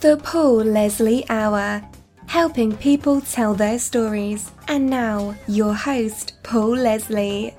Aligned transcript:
The 0.00 0.16
Paul 0.18 0.58
Leslie 0.58 1.28
Hour, 1.28 1.82
helping 2.26 2.76
people 2.76 3.20
tell 3.20 3.52
their 3.52 3.80
stories. 3.80 4.52
And 4.68 4.88
now, 4.88 5.34
your 5.48 5.74
host, 5.74 6.34
Paul 6.44 6.76
Leslie. 6.76 7.52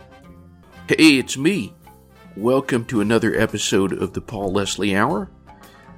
Hey, 0.87 1.17
it's 1.17 1.35
me. 1.35 1.73
Welcome 2.37 2.85
to 2.85 3.01
another 3.01 3.35
episode 3.35 3.91
of 3.91 4.13
the 4.13 4.21
Paul 4.21 4.53
Leslie 4.53 4.95
Hour. 4.95 5.29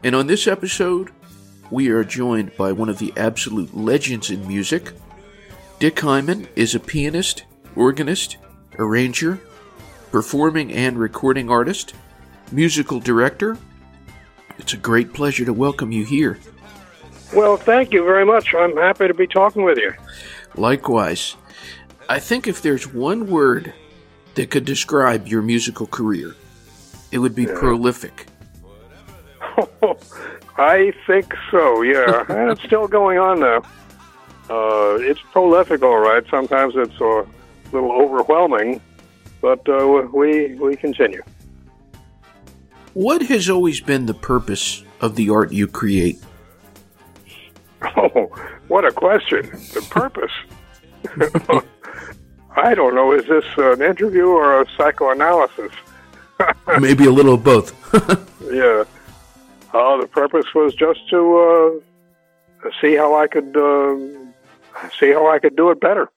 And 0.04 0.16
on 0.16 0.26
this 0.26 0.48
episode, 0.48 1.12
we 1.70 1.89
are 1.89 2.04
joined 2.04 2.58
by 2.58 2.71
one 2.71 2.89
of 2.89 2.98
the 2.98 3.14
absolute 3.16 3.78
legends 3.78 4.32
in 4.32 4.48
music. 4.48 4.94
Dick 5.78 6.00
Hyman 6.00 6.48
is 6.55 6.73
a 6.73 6.80
pianist, 6.80 7.44
organist, 7.76 8.38
arranger, 8.80 9.39
performing 10.10 10.71
and 10.73 10.98
recording 10.98 11.52
artist, 11.52 11.94
musical 12.52 13.00
director, 13.00 13.60
it's 14.62 14.73
a 14.73 14.78
great 14.78 15.12
pleasure 15.12 15.43
to 15.43 15.54
welcome 15.54 15.91
you 15.91 16.05
here. 16.05 16.38
Well, 17.34 17.57
thank 17.57 17.92
you 17.92 18.06
very 18.06 18.25
much. 18.25 18.54
I'm 18.54 18.78
happy 18.78 19.07
to 19.07 19.14
be 19.14 19.25
talking 19.25 19.64
with 19.64 19.79
you. 19.79 19.92
Likewise. 20.56 21.36
I 22.07 22.20
think 22.20 22.47
if 22.47 22.61
there's 22.61 22.87
one 22.87 23.28
word 23.28 23.74
that 24.36 24.51
could 24.51 24.65
describe 24.65 25.28
your 25.28 25.42
musical 25.42 25.87
career, 25.87 26.36
it 27.11 27.18
would 27.18 27.34
be 27.34 27.43
yeah. 27.43 27.57
prolific. 27.57 28.28
I 30.57 30.93
think 31.07 31.34
so, 31.50 31.82
yeah. 31.82 32.25
and 32.30 32.52
it's 32.52 32.62
still 32.64 32.88
going 32.88 33.17
on 33.17 33.39
now. 33.39 33.64
Uh, 34.48 34.98
it's 35.00 35.22
prolific, 35.31 35.81
all 35.81 36.00
right. 36.00 36.23
Sometimes 36.30 36.75
it's 36.75 37.00
a 37.00 37.25
little 37.72 37.92
overwhelming, 37.94 38.80
but 39.42 39.67
uh, 39.67 40.08
we, 40.14 40.53
we 40.56 40.75
continue. 40.75 41.23
What 42.94 43.22
has 43.23 43.50
always 43.50 43.80
been 43.80 44.05
the 44.05 44.13
purpose 44.13 44.83
of 45.00 45.16
the 45.16 45.30
art 45.30 45.53
you 45.53 45.67
create? 45.67 46.19
Oh, 47.95 48.30
what 48.67 48.86
a 48.86 48.91
question. 48.91 49.50
The 49.73 49.86
purpose? 49.89 50.31
I 52.56 52.75
don't 52.75 52.94
know. 52.94 53.14
Is 53.14 53.25
this 53.28 53.45
an 53.58 53.81
interview 53.81 54.28
or 54.28 54.61
a 54.61 54.66
psychoanalysis? 54.75 55.72
Maybe 56.80 57.06
a 57.06 57.11
little 57.11 57.36
of 57.36 57.44
both. 57.44 57.73
yeah. 58.52 58.83
Uh, 59.73 59.98
the 60.02 60.08
purpose 60.11 60.53
was 60.53 60.76
just 60.76 61.09
to 61.09 61.81
uh, 62.66 62.70
see 62.81 62.95
how 62.95 63.16
I 63.16 63.28
could 63.28 63.55
uh, 63.55 63.95
see 65.00 65.11
how 65.11 65.31
I 65.31 65.39
could 65.39 65.55
do 65.55 65.70
it 65.72 65.80
better. 65.80 66.09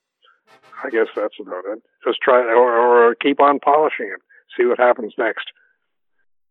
I 0.82 0.90
guess 0.90 1.06
that's 1.14 1.36
about 1.40 1.64
it. 1.66 1.82
Just 2.04 2.20
try 2.20 2.40
or, 2.40 3.08
or 3.08 3.14
keep 3.14 3.40
on 3.40 3.60
polishing 3.60 4.10
it. 4.12 4.20
See 4.56 4.66
what 4.66 4.78
happens 4.78 5.14
next. 5.16 5.46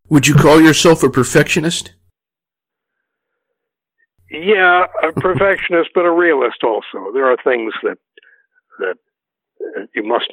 Would 0.10 0.28
you 0.28 0.36
call 0.36 0.62
yourself 0.62 1.04
a 1.04 1.10
perfectionist? 1.10 1.94
Yeah, 4.30 4.86
a 5.04 5.12
perfectionist, 5.14 5.92
but 5.94 6.06
a 6.06 6.12
realist 6.12 6.64
also. 6.64 7.12
There 7.14 7.32
are 7.32 7.38
things 7.44 7.74
that 7.84 7.98
that 8.80 8.96
you 9.96 10.04
must 10.04 10.32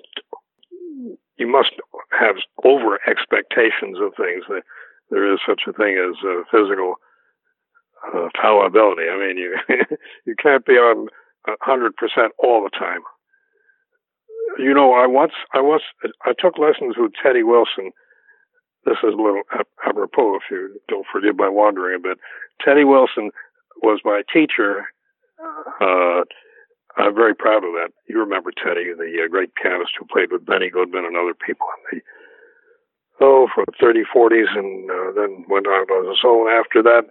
you 1.36 1.46
must 1.46 1.72
have 2.18 2.36
over 2.64 2.98
expectations 3.08 3.98
of 4.00 4.12
things. 4.16 4.44
There 5.10 5.32
is 5.32 5.41
such 5.46 5.62
a 5.68 5.72
thing 5.72 5.98
as 5.98 6.16
physical 6.50 6.94
uh, 8.14 8.28
fallibility. 8.41 9.08
I 9.10 9.18
mean, 9.18 9.36
you 9.36 9.56
you 10.26 10.34
can't 10.41 10.64
be 10.64 10.74
on 10.74 11.08
hundred 11.60 11.94
percent 11.96 12.32
all 12.38 12.62
the 12.62 12.70
time. 12.70 13.00
You 14.58 14.74
know, 14.74 14.94
I 14.94 15.06
once 15.06 15.32
I 15.52 15.60
once 15.60 15.82
I 16.24 16.32
took 16.38 16.58
lessons 16.58 16.96
with 16.96 17.12
Teddy 17.22 17.42
Wilson 17.42 17.92
this 18.84 18.97
is 19.05 19.14
a 19.14 19.23
little 19.23 19.42
apropos 19.86 20.36
if 20.36 20.42
you 20.50 20.81
don't 20.89 21.06
forgive 21.12 21.36
my 21.36 21.48
wandering 21.48 21.97
a 21.97 22.03
bit. 22.03 22.19
Teddy 22.64 22.84
Wilson 22.84 23.31
was 23.83 24.00
my 24.05 24.22
teacher. 24.33 24.87
Uh, 25.81 26.25
I'm 26.97 27.14
very 27.14 27.34
proud 27.34 27.64
of 27.64 27.72
that. 27.78 27.91
You 28.09 28.19
remember 28.19 28.50
Teddy, 28.50 28.92
the 28.97 29.25
uh, 29.25 29.28
great 29.28 29.55
pianist 29.55 29.92
who 29.98 30.06
played 30.06 30.33
with 30.33 30.47
Benny 30.47 30.71
Goodman 30.71 31.04
and 31.04 31.16
other 31.16 31.34
people 31.34 31.66
in 31.93 31.99
the 31.99 32.04
oh 33.25 33.49
for 33.54 33.65
the 33.66 33.72
30s, 33.84 34.09
40s, 34.15 34.56
and 34.56 34.91
uh, 34.91 35.12
then 35.15 35.44
went 35.49 35.66
on 35.66 35.88
on 35.91 36.09
his 36.09 36.25
own 36.25 36.49
after 36.49 36.83
that. 36.83 37.04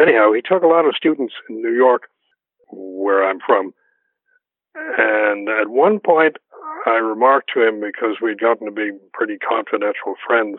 Anyhow, 0.00 0.32
he 0.32 0.42
took 0.42 0.62
a 0.62 0.66
lot 0.66 0.86
of 0.86 0.96
students 0.96 1.34
in 1.48 1.62
New 1.62 1.74
York, 1.74 2.08
where 2.70 3.28
I'm 3.28 3.38
from, 3.44 3.74
and 4.74 5.48
at 5.48 5.68
one 5.68 6.00
point 6.00 6.36
I 6.86 6.96
remarked 6.96 7.50
to 7.54 7.66
him 7.66 7.80
because 7.80 8.16
we'd 8.20 8.40
gotten 8.40 8.66
to 8.66 8.72
be 8.72 8.90
pretty 9.12 9.38
confidential 9.38 10.14
friends 10.26 10.58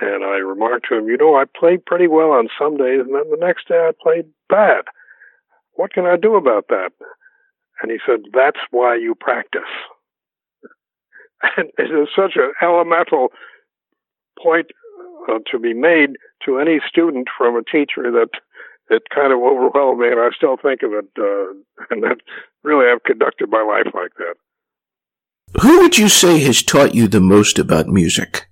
and 0.00 0.24
I 0.24 0.36
remarked 0.38 0.86
to 0.88 0.98
him, 0.98 1.08
you 1.08 1.16
know, 1.16 1.36
I 1.36 1.44
played 1.44 1.84
pretty 1.84 2.06
well 2.06 2.30
on 2.30 2.48
some 2.58 2.76
days, 2.76 3.00
and 3.00 3.14
then 3.14 3.30
the 3.30 3.36
next 3.38 3.68
day 3.68 3.76
I 3.76 3.92
played 4.02 4.26
bad. 4.48 4.84
What 5.74 5.92
can 5.92 6.06
I 6.06 6.16
do 6.16 6.36
about 6.36 6.68
that? 6.68 6.90
And 7.82 7.90
he 7.90 7.98
said, 8.06 8.20
that's 8.32 8.60
why 8.70 8.96
you 8.96 9.14
practice. 9.14 9.62
And 11.56 11.70
it 11.78 11.84
is 11.84 12.08
such 12.14 12.32
an 12.36 12.52
elemental 12.60 13.28
point 14.38 14.66
uh, 15.26 15.38
to 15.50 15.58
be 15.58 15.72
made 15.72 16.10
to 16.44 16.58
any 16.58 16.80
student 16.86 17.28
from 17.36 17.56
a 17.56 17.62
teacher 17.64 18.10
that 18.12 18.28
it 18.90 19.04
kind 19.14 19.32
of 19.32 19.38
overwhelmed 19.38 20.00
me, 20.00 20.08
and 20.08 20.20
I 20.20 20.28
still 20.36 20.58
think 20.58 20.82
of 20.82 20.92
it, 20.92 21.06
uh, 21.18 21.54
and 21.90 22.02
that 22.02 22.18
really 22.62 22.90
I've 22.92 23.02
conducted 23.04 23.48
my 23.48 23.62
life 23.62 23.90
like 23.94 24.12
that. 24.18 24.34
Who 25.62 25.80
would 25.80 25.96
you 25.96 26.10
say 26.10 26.40
has 26.40 26.62
taught 26.62 26.94
you 26.94 27.08
the 27.08 27.20
most 27.20 27.58
about 27.58 27.88
music? 27.88 28.49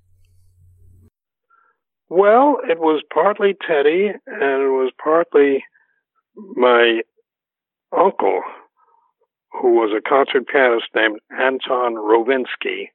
Well, 2.08 2.58
it 2.68 2.78
was 2.78 3.02
partly 3.12 3.54
Teddy, 3.54 4.08
and 4.26 4.62
it 4.62 4.70
was 4.70 4.92
partly 5.02 5.64
my 6.36 7.02
uncle, 7.96 8.42
who 9.52 9.72
was 9.74 9.92
a 9.96 10.08
concert 10.08 10.46
pianist 10.46 10.86
named 10.94 11.20
Anton 11.30 11.96
Rovinsky. 11.96 12.88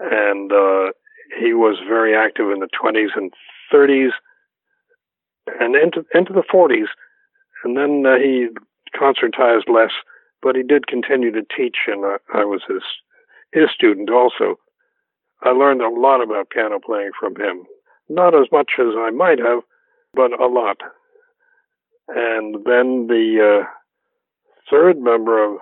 And 0.00 0.52
uh, 0.52 0.92
he 1.40 1.54
was 1.54 1.78
very 1.86 2.14
active 2.16 2.50
in 2.50 2.58
the 2.58 2.68
20s 2.68 3.16
and 3.16 3.32
30s 3.72 4.10
and 5.60 5.76
into, 5.76 6.04
into 6.12 6.32
the 6.32 6.42
40s. 6.52 6.88
And 7.62 7.76
then 7.76 8.04
uh, 8.04 8.16
he 8.16 8.48
concertized 8.94 9.68
less, 9.68 9.92
but 10.42 10.56
he 10.56 10.62
did 10.62 10.88
continue 10.88 11.30
to 11.32 11.42
teach, 11.56 11.76
and 11.86 12.04
uh, 12.04 12.18
I 12.34 12.44
was 12.44 12.62
his, 12.68 12.82
his 13.52 13.70
student 13.72 14.10
also. 14.10 14.56
I 15.42 15.50
learned 15.50 15.82
a 15.82 15.88
lot 15.88 16.22
about 16.22 16.50
piano 16.50 16.78
playing 16.84 17.10
from 17.18 17.36
him. 17.36 17.64
Not 18.08 18.34
as 18.34 18.46
much 18.52 18.72
as 18.78 18.94
I 18.96 19.10
might 19.10 19.38
have, 19.38 19.60
but 20.14 20.38
a 20.38 20.46
lot. 20.46 20.78
And 22.08 22.54
then 22.64 23.08
the 23.08 23.62
uh, 23.62 23.66
third 24.70 24.98
member 24.98 25.44
of 25.44 25.58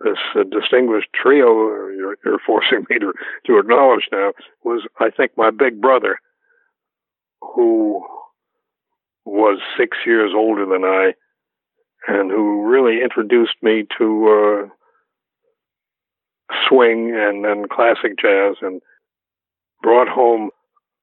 this 0.00 0.18
uh, 0.34 0.44
distinguished 0.44 1.08
trio 1.12 1.52
you're, 1.90 2.16
you're, 2.24 2.38
forcing 2.46 2.86
me 2.88 2.98
to, 2.98 3.12
to 3.46 3.58
acknowledge 3.58 4.08
now 4.10 4.32
was, 4.64 4.82
I 4.98 5.10
think, 5.10 5.32
my 5.36 5.50
big 5.50 5.80
brother, 5.80 6.18
who 7.42 8.02
was 9.26 9.60
six 9.78 9.98
years 10.06 10.32
older 10.34 10.64
than 10.64 10.84
I, 10.84 11.12
and 12.08 12.30
who 12.30 12.66
really 12.66 13.02
introduced 13.02 13.56
me 13.62 13.86
to 13.98 14.66
uh, 14.66 14.74
swing 16.68 17.14
and 17.14 17.44
then 17.44 17.66
classic 17.68 18.18
jazz 18.20 18.56
and 18.60 18.80
brought 19.82 20.08
home 20.08 20.50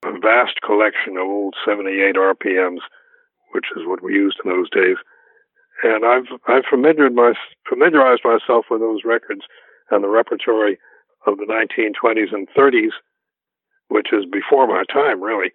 a 0.03 0.12
vast 0.19 0.62
collection 0.66 1.18
of 1.18 1.28
old 1.28 1.56
78 1.66 2.16
RPMs, 2.16 2.81
which 3.53 3.66
is 3.75 3.84
what 3.86 4.03
we 4.03 4.13
used 4.13 4.38
in 4.44 4.52
those 4.52 4.69
days. 4.69 4.97
And 5.84 6.06
I've 6.06 6.28
I've 6.47 6.66
familiarized, 6.69 7.16
my, 7.16 7.34
familiarized 7.68 8.24
myself 8.24 8.66
with 8.69 8.81
those 8.81 9.02
records 9.06 9.41
and 9.91 10.03
the 10.03 10.09
repertory 10.09 10.78
of 11.25 11.38
the 11.38 11.46
1920s 11.46 12.34
and 12.34 12.47
30s, 12.57 12.91
which 13.90 14.07
is 14.12 14.25
before 14.31 14.68
my 14.68 14.84
time, 14.91 15.22
really. 15.22 15.52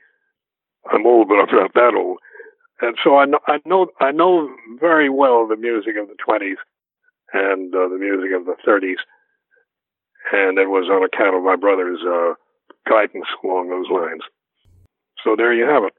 I'm 0.92 1.06
old, 1.06 1.28
but 1.28 1.34
I'm 1.34 1.54
not 1.54 1.75
that 1.75 1.94
old. 1.97 2.19
And 2.81 2.96
so 3.02 3.16
I 3.16 3.26
know 3.26 3.38
I 3.46 3.58
know 3.64 3.87
I 4.00 4.11
know 4.11 4.49
very 4.81 5.08
well 5.08 5.46
the 5.46 5.56
music 5.56 5.94
of 6.00 6.08
the 6.08 6.16
20s 6.26 6.58
and 7.32 7.75
uh, 7.75 7.88
the 7.88 7.99
music 7.99 8.31
of 8.37 8.44
the 8.44 8.56
30s 8.66 9.00
and 10.32 10.58
it 10.58 10.69
was 10.69 10.88
on 10.90 11.02
account 11.02 11.36
of 11.36 11.42
my 11.42 11.56
brother's 11.56 12.00
uh, 12.06 12.34
guidance 12.88 13.26
along 13.44 13.70
those 13.70 13.90
lines. 13.90 14.22
So 15.24 15.36
there 15.36 15.52
you 15.54 15.64
have 15.64 15.84
it. 15.84 15.92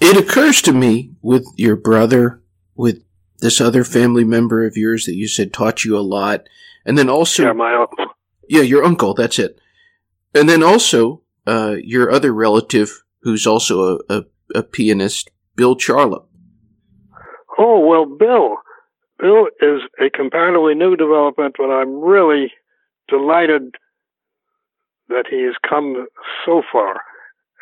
It 0.00 0.16
occurs 0.16 0.62
to 0.62 0.72
me 0.72 1.12
with 1.22 1.46
your 1.56 1.76
brother, 1.76 2.42
with 2.74 3.04
this 3.38 3.60
other 3.60 3.84
family 3.84 4.24
member 4.24 4.64
of 4.64 4.76
yours 4.76 5.06
that 5.06 5.14
you 5.14 5.28
said 5.28 5.52
taught 5.52 5.84
you 5.84 5.96
a 5.96 6.00
lot, 6.00 6.48
and 6.84 6.96
then 6.96 7.08
also 7.08 7.44
yeah, 7.44 7.52
my 7.52 7.74
uncle. 7.74 8.06
Yeah, 8.48 8.62
your 8.62 8.84
uncle. 8.84 9.14
That's 9.14 9.38
it. 9.38 9.58
And 10.34 10.48
then 10.48 10.62
also 10.62 11.22
uh, 11.46 11.76
your 11.82 12.10
other 12.10 12.32
relative, 12.32 13.02
who's 13.22 13.46
also 13.46 13.98
a, 14.08 14.14
a, 14.16 14.24
a 14.54 14.62
pianist, 14.62 15.30
Bill 15.56 15.76
Charlap. 15.76 16.24
Oh 17.58 17.80
well, 17.80 18.06
Bill. 18.06 18.56
Bill 19.18 19.46
is 19.60 19.82
a 20.00 20.10
comparatively 20.10 20.74
new 20.74 20.96
development, 20.96 21.54
but 21.56 21.70
I'm 21.70 22.00
really 22.00 22.52
delighted 23.08 23.74
that 25.08 25.24
he 25.28 25.42
has 25.44 25.54
come 25.68 26.06
so 26.44 26.62
far, 26.72 27.02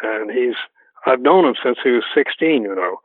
and 0.03 0.31
he's 0.31 0.55
I've 1.07 1.21
known 1.21 1.47
him 1.47 1.55
since 1.63 1.79
he 1.83 1.91
was 1.91 2.05
16, 2.15 2.63
you 2.63 2.75
know. 2.75 2.97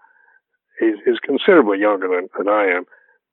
He's, 0.79 0.95
he's 1.05 1.19
considerably 1.19 1.79
younger 1.79 2.07
than, 2.07 2.27
than 2.37 2.49
I 2.49 2.65
am. 2.65 2.85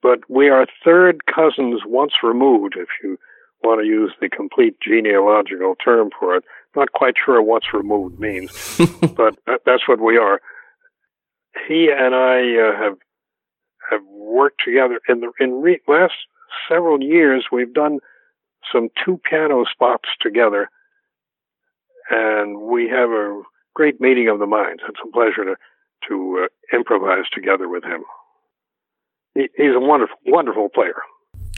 But 0.03 0.21
we 0.29 0.49
are 0.49 0.67
third 0.85 1.27
cousins 1.27 1.83
once 1.87 2.13
removed, 2.23 2.75
if 2.77 2.89
you 3.03 3.19
want 3.63 3.81
to 3.81 3.87
use 3.87 4.13
the 4.21 4.29
complete 4.29 4.77
genealogical 4.81 5.77
term 5.77 6.11
for 6.19 6.37
it. 6.37 6.45
Not 6.75 6.93
quite 6.93 7.15
sure 7.25 7.41
what's 7.43 7.73
removed 7.73 8.19
means, 8.19 8.51
but 9.17 9.37
that's 9.47 9.87
what 9.87 10.01
we 10.01 10.17
are. 10.17 10.41
He 11.69 11.91
and 11.97 12.15
I 12.15 12.57
uh, 12.57 12.77
have 12.77 12.99
have 13.91 14.01
worked 14.09 14.63
together 14.65 15.01
in 15.09 15.21
the 15.21 15.31
in 15.39 15.61
re- 15.61 15.83
last 15.87 16.15
several 16.69 17.03
years. 17.03 17.47
We've 17.53 17.73
done 17.73 18.01
some 18.73 18.89
two 19.05 19.21
piano 19.29 19.65
spots 19.71 20.09
together, 20.21 20.69
and 22.11 22.61
we 22.61 22.89
have 22.89 23.11
a 23.11 23.43
great 23.75 24.01
meeting 24.01 24.29
of 24.29 24.39
the 24.39 24.47
minds. 24.47 24.83
It's 24.89 25.01
a 25.05 25.11
pleasure 25.11 25.45
to 25.45 25.57
to 26.09 26.45
uh, 26.45 26.77
improvise 26.77 27.25
together 27.33 27.69
with 27.69 27.85
him. 27.85 28.03
He, 29.35 29.49
he's 29.57 29.75
a 29.75 29.81
wonderful 29.81 30.17
wonderful 30.27 30.69
player. 30.69 30.97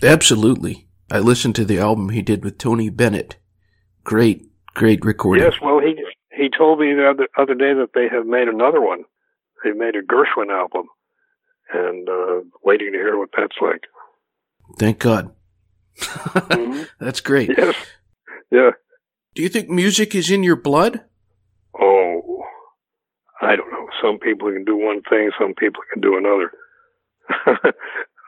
Absolutely. 0.03 0.87
I 1.11 1.19
listened 1.19 1.55
to 1.57 1.65
the 1.65 1.79
album 1.79 2.11
he 2.11 2.23
did 2.23 2.45
with 2.45 2.59
Tony 2.59 2.89
Bennett. 2.89 3.37
Great, 4.05 4.47
great 4.75 5.05
recording. 5.05 5.45
Yes, 5.45 5.55
well, 5.63 5.81
he 5.81 5.97
he 6.37 6.49
told 6.57 6.81
me 6.81 6.95
the 6.95 7.09
other 7.09 7.29
other 7.37 7.55
day 7.55 7.75
that 7.75 7.91
they 7.95 8.09
have 8.09 8.27
made 8.27 8.49
another 8.49 8.81
one. 8.81 9.05
They 9.63 9.73
made 9.73 9.97
a 9.97 10.03
Gershwin 10.03 10.51
album, 10.51 10.89
and 11.73 12.09
uh, 12.09 12.41
waiting 12.63 12.93
to 12.93 12.99
hear 12.99 13.19
what 13.19 13.31
that's 13.37 13.57
like. 13.61 13.85
Thank 14.79 14.99
God. 14.99 15.35
Mm-hmm. 15.99 16.83
That's 17.05 17.21
great. 17.21 17.51
Yes. 17.57 17.75
Yeah. 18.51 18.71
Do 19.35 19.43
you 19.43 19.49
think 19.49 19.69
music 19.69 20.15
is 20.15 20.31
in 20.31 20.43
your 20.43 20.57
blood? 20.57 21.03
Oh, 21.81 22.45
I 23.41 23.57
don't 23.57 23.71
know. 23.71 23.89
Some 24.03 24.19
people 24.19 24.53
can 24.53 24.65
do 24.65 24.77
one 24.77 25.03
thing, 25.03 25.31
some 25.39 25.55
people 25.55 25.83
can 25.93 26.01
do 26.01 26.17
another. 26.17 26.53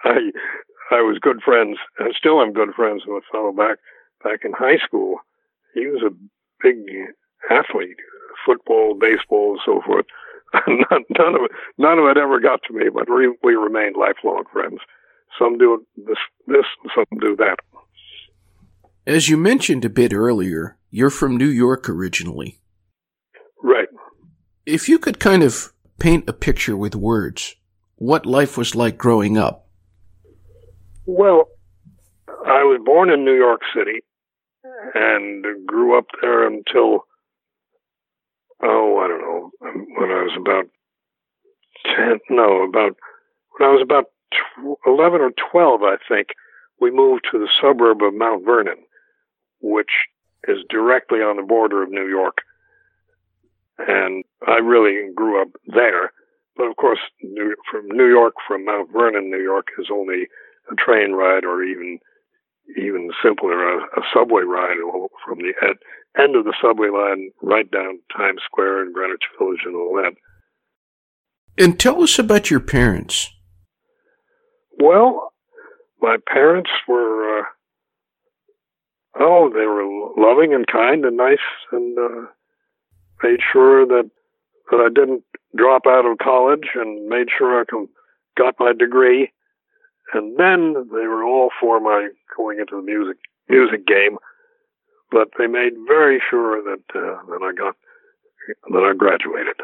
I 0.04 0.30
I 0.90 1.02
was 1.02 1.18
good 1.20 1.42
friends, 1.44 1.78
and 1.98 2.14
still 2.16 2.40
I'm 2.40 2.52
good 2.52 2.74
friends 2.74 3.02
with 3.06 3.22
a 3.22 3.32
fellow 3.32 3.52
back 3.52 3.78
back 4.22 4.40
in 4.44 4.52
high 4.52 4.78
school. 4.84 5.18
He 5.74 5.86
was 5.86 6.02
a 6.02 6.14
big 6.62 6.76
athlete, 7.50 7.96
football, 8.44 8.94
baseball, 8.98 9.52
and 9.52 9.60
so 9.64 9.82
forth. 9.84 10.06
none, 10.68 11.04
none 11.18 11.34
of 11.34 11.42
it, 11.44 11.50
none 11.78 11.98
of 11.98 12.06
it 12.06 12.16
ever 12.16 12.40
got 12.40 12.60
to 12.66 12.72
me, 12.72 12.88
but 12.92 13.10
we, 13.10 13.34
we 13.42 13.54
remained 13.54 13.96
lifelong 13.96 14.44
friends. 14.52 14.78
Some 15.38 15.58
do 15.58 15.84
this, 15.96 16.16
this, 16.46 16.64
some 16.94 17.18
do 17.20 17.36
that. 17.36 17.56
As 19.06 19.28
you 19.28 19.36
mentioned 19.36 19.84
a 19.84 19.90
bit 19.90 20.12
earlier, 20.12 20.76
you're 20.90 21.10
from 21.10 21.36
New 21.36 21.48
York 21.48 21.88
originally. 21.88 22.58
Right. 23.62 23.88
If 24.64 24.88
you 24.88 24.98
could 24.98 25.20
kind 25.20 25.42
of 25.42 25.72
paint 25.98 26.28
a 26.28 26.32
picture 26.32 26.76
with 26.76 26.94
words, 26.94 27.54
what 27.96 28.26
life 28.26 28.58
was 28.58 28.74
like 28.74 28.98
growing 28.98 29.38
up, 29.38 29.66
well, 31.06 31.48
I 32.28 32.64
was 32.64 32.80
born 32.84 33.10
in 33.10 33.24
New 33.24 33.36
York 33.36 33.60
City 33.74 34.00
and 34.94 35.44
grew 35.66 35.96
up 35.96 36.06
there 36.20 36.46
until, 36.46 37.06
oh, 38.62 38.98
I 38.98 39.08
don't 39.08 39.20
know, 39.20 39.50
when 39.60 40.10
I 40.10 40.22
was 40.22 40.36
about 40.38 40.66
10, 41.96 42.18
no, 42.30 42.64
about, 42.64 42.96
when 43.56 43.68
I 43.68 43.72
was 43.72 43.82
about 43.82 44.06
11 44.86 45.20
or 45.20 45.30
12, 45.52 45.82
I 45.82 45.96
think, 46.08 46.28
we 46.80 46.90
moved 46.90 47.26
to 47.30 47.38
the 47.38 47.48
suburb 47.60 48.02
of 48.02 48.14
Mount 48.14 48.44
Vernon, 48.44 48.84
which 49.60 49.90
is 50.48 50.58
directly 50.68 51.18
on 51.18 51.36
the 51.36 51.42
border 51.42 51.82
of 51.82 51.90
New 51.90 52.06
York. 52.06 52.38
And 53.78 54.24
I 54.46 54.58
really 54.58 55.12
grew 55.14 55.42
up 55.42 55.48
there. 55.66 56.12
But 56.56 56.68
of 56.68 56.76
course, 56.76 57.00
from 57.70 57.88
New 57.88 58.08
York, 58.08 58.34
from 58.46 58.64
Mount 58.64 58.90
Vernon, 58.92 59.30
New 59.30 59.42
York, 59.42 59.66
is 59.78 59.88
only 59.92 60.28
a 60.70 60.74
train 60.74 61.12
ride 61.12 61.44
or 61.44 61.62
even 61.62 61.98
even 62.76 63.10
simpler, 63.22 63.78
a, 63.78 63.82
a 63.96 64.02
subway 64.12 64.42
ride 64.42 64.76
from 65.24 65.38
the 65.38 65.52
end 66.18 66.34
of 66.34 66.44
the 66.44 66.54
subway 66.60 66.88
line 66.88 67.30
right 67.40 67.70
down 67.70 68.00
Times 68.16 68.40
Square 68.44 68.82
and 68.82 68.94
Greenwich 68.94 69.22
Village 69.38 69.60
and 69.64 69.76
all 69.76 69.94
that. 70.02 70.14
And 71.62 71.78
tell 71.78 72.02
us 72.02 72.18
about 72.18 72.50
your 72.50 72.60
parents. 72.60 73.30
Well, 74.78 75.32
my 76.00 76.16
parents 76.32 76.70
were, 76.86 77.40
uh, 77.40 77.44
oh, 79.20 79.50
they 79.50 79.66
were 79.66 79.84
loving 80.16 80.54
and 80.54 80.66
kind 80.66 81.04
and 81.04 81.16
nice 81.16 81.38
and 81.72 81.98
uh, 81.98 82.26
made 83.22 83.40
sure 83.52 83.86
that 83.86 84.10
that 84.70 84.80
I 84.80 84.88
didn't 84.88 85.22
drop 85.56 85.82
out 85.86 86.04
of 86.04 86.18
college 86.18 86.68
and 86.74 87.08
made 87.08 87.28
sure 87.38 87.60
I 87.60 87.64
got 88.36 88.56
my 88.58 88.72
degree 88.72 89.30
and 90.12 90.38
then 90.38 90.74
they 90.92 91.06
were 91.06 91.24
all 91.24 91.50
for 91.60 91.80
my 91.80 92.08
going 92.36 92.60
into 92.60 92.76
the 92.76 92.82
music 92.82 93.16
music 93.48 93.86
game, 93.86 94.18
but 95.10 95.28
they 95.38 95.46
made 95.46 95.72
very 95.86 96.22
sure 96.30 96.62
that 96.62 96.82
uh, 96.94 97.18
that 97.28 97.42
I 97.42 97.52
got 97.52 97.76
that 98.70 98.84
I 98.84 98.94
graduated. 98.96 99.56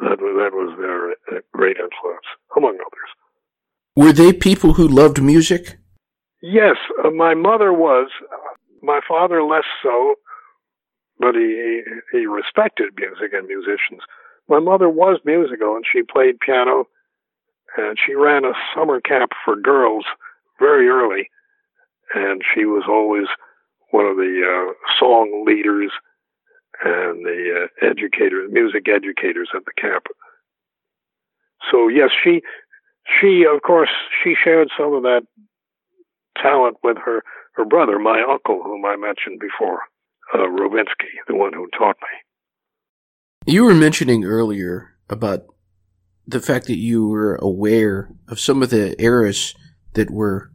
That 0.00 0.18
that 0.18 0.52
was 0.52 0.76
their 0.78 1.38
uh, 1.38 1.40
great 1.52 1.76
influence, 1.76 2.26
among 2.56 2.74
others. 2.74 3.10
Were 3.96 4.12
they 4.12 4.32
people 4.32 4.74
who 4.74 4.88
loved 4.88 5.22
music? 5.22 5.78
Yes, 6.42 6.76
uh, 7.04 7.10
my 7.10 7.34
mother 7.34 7.72
was. 7.72 8.08
My 8.82 9.00
father 9.08 9.42
less 9.42 9.64
so, 9.82 10.16
but 11.18 11.34
he 11.34 11.82
he 12.12 12.26
respected 12.26 12.92
music 12.96 13.32
and 13.32 13.46
musicians. 13.46 14.02
My 14.48 14.58
mother 14.58 14.90
was 14.90 15.20
musical, 15.24 15.74
and 15.76 15.84
she 15.90 16.02
played 16.02 16.38
piano 16.40 16.86
and 17.76 17.98
she 18.04 18.14
ran 18.14 18.44
a 18.44 18.52
summer 18.74 19.00
camp 19.00 19.32
for 19.44 19.56
girls 19.56 20.04
very 20.58 20.88
early, 20.88 21.28
and 22.14 22.42
she 22.54 22.64
was 22.64 22.84
always 22.88 23.26
one 23.90 24.06
of 24.06 24.16
the 24.16 24.42
uh, 24.42 24.72
song 24.98 25.44
leaders 25.46 25.90
and 26.84 27.24
the 27.24 27.64
uh, 27.64 27.86
educators, 27.86 28.50
music 28.52 28.88
educators 28.88 29.48
at 29.54 29.64
the 29.64 29.80
camp. 29.80 30.04
So 31.70 31.88
yes, 31.88 32.10
she 32.22 32.42
she 33.20 33.44
of 33.44 33.62
course 33.62 33.90
she 34.22 34.34
shared 34.42 34.68
some 34.78 34.94
of 34.94 35.02
that 35.02 35.22
talent 36.40 36.76
with 36.82 36.96
her 37.04 37.22
her 37.54 37.64
brother, 37.64 37.98
my 37.98 38.22
uncle, 38.28 38.62
whom 38.62 38.84
I 38.84 38.96
mentioned 38.96 39.40
before, 39.40 39.80
uh, 40.32 40.38
Rovinsky, 40.38 41.10
the 41.28 41.36
one 41.36 41.52
who 41.52 41.68
taught 41.78 41.96
me. 42.02 43.52
You 43.52 43.64
were 43.64 43.74
mentioning 43.74 44.24
earlier 44.24 44.96
about 45.08 45.46
the 46.26 46.40
fact 46.40 46.66
that 46.66 46.78
you 46.78 47.06
were 47.06 47.36
aware 47.36 48.10
of 48.28 48.40
some 48.40 48.62
of 48.62 48.70
the 48.70 49.00
eras 49.00 49.54
that 49.92 50.10
were 50.10 50.50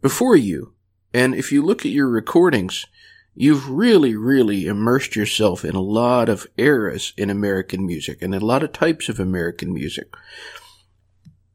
before 0.00 0.36
you. 0.36 0.74
And 1.12 1.34
if 1.34 1.50
you 1.52 1.62
look 1.62 1.84
at 1.84 1.90
your 1.90 2.08
recordings, 2.08 2.86
you've 3.34 3.68
really, 3.68 4.14
really 4.14 4.66
immersed 4.66 5.16
yourself 5.16 5.64
in 5.64 5.74
a 5.74 5.80
lot 5.80 6.28
of 6.28 6.46
eras 6.56 7.12
in 7.16 7.28
American 7.28 7.84
music 7.84 8.22
and 8.22 8.34
a 8.34 8.40
lot 8.40 8.62
of 8.62 8.72
types 8.72 9.08
of 9.08 9.18
American 9.18 9.74
music. 9.74 10.14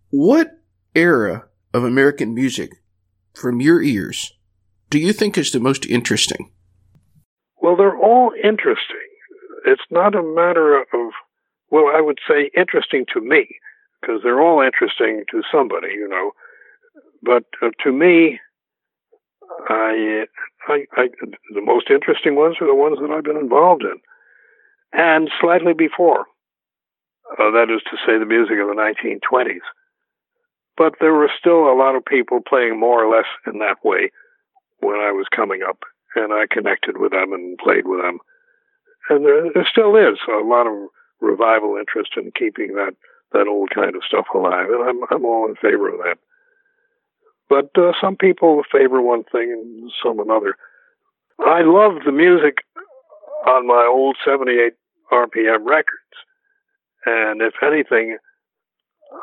What 0.09 0.59
era 0.93 1.45
of 1.73 1.83
American 1.83 2.33
music, 2.33 2.71
from 3.33 3.59
your 3.59 3.81
ears, 3.81 4.33
do 4.89 4.99
you 4.99 5.11
think 5.11 5.37
is 5.37 5.51
the 5.51 5.59
most 5.59 5.85
interesting? 5.85 6.51
Well, 7.61 7.75
they're 7.75 7.97
all 7.97 8.31
interesting. 8.43 9.07
It's 9.65 9.81
not 9.89 10.15
a 10.15 10.23
matter 10.23 10.79
of 10.79 11.11
well, 11.71 11.91
I 11.93 11.99
would 11.99 12.19
say 12.27 12.51
interesting 12.55 13.05
to 13.13 13.19
me 13.19 13.47
because 13.99 14.21
they're 14.23 14.41
all 14.41 14.61
interesting 14.61 15.25
to 15.31 15.41
somebody, 15.51 15.89
you 15.93 16.07
know. 16.07 16.31
But 17.23 17.43
uh, 17.61 17.71
to 17.83 17.91
me, 17.91 18.39
I, 19.67 20.25
I, 20.67 20.85
I, 20.95 21.07
the 21.53 21.61
most 21.61 21.89
interesting 21.89 22.35
ones 22.35 22.57
are 22.61 22.67
the 22.67 22.75
ones 22.75 22.99
that 23.01 23.11
I've 23.11 23.23
been 23.23 23.37
involved 23.37 23.81
in, 23.83 23.99
and 24.93 25.29
slightly 25.41 25.73
before. 25.73 26.25
Uh, 27.31 27.51
that 27.51 27.73
is 27.73 27.81
to 27.89 27.97
say, 28.05 28.19
the 28.19 28.25
music 28.25 28.57
of 28.61 28.67
the 28.67 28.75
1920s. 28.75 29.65
But 30.77 30.95
there 30.99 31.13
were 31.13 31.31
still 31.39 31.71
a 31.71 31.77
lot 31.77 31.95
of 31.95 32.05
people 32.05 32.39
playing 32.41 32.79
more 32.79 33.03
or 33.03 33.15
less 33.15 33.27
in 33.47 33.59
that 33.59 33.83
way 33.83 34.11
when 34.79 34.95
I 34.95 35.11
was 35.11 35.27
coming 35.33 35.61
up, 35.67 35.79
and 36.15 36.33
I 36.33 36.45
connected 36.49 36.97
with 36.97 37.11
them 37.11 37.33
and 37.33 37.57
played 37.57 37.87
with 37.87 38.01
them. 38.01 38.19
And 39.09 39.25
there, 39.25 39.51
there 39.53 39.67
still 39.69 39.95
is 39.95 40.17
a 40.27 40.43
lot 40.43 40.67
of 40.67 40.89
revival 41.21 41.77
interest 41.77 42.11
in 42.17 42.31
keeping 42.37 42.75
that 42.75 42.95
that 43.31 43.47
old 43.47 43.69
kind 43.73 43.95
of 43.95 44.03
stuff 44.07 44.25
alive, 44.33 44.67
and 44.69 44.89
I'm 44.89 44.99
I'm 45.09 45.25
all 45.25 45.47
in 45.47 45.55
favor 45.55 45.89
of 45.89 45.99
that. 45.99 46.17
But 47.49 47.69
uh, 47.77 47.91
some 48.01 48.15
people 48.15 48.63
favor 48.71 49.01
one 49.01 49.23
thing 49.23 49.51
and 49.51 49.91
some 50.03 50.19
another. 50.19 50.55
I 51.39 51.61
love 51.61 52.03
the 52.05 52.11
music 52.11 52.59
on 53.45 53.67
my 53.67 53.89
old 53.91 54.17
78 54.25 54.73
RPM 55.11 55.65
records, 55.65 56.15
and 57.05 57.41
if 57.41 57.53
anything, 57.61 58.17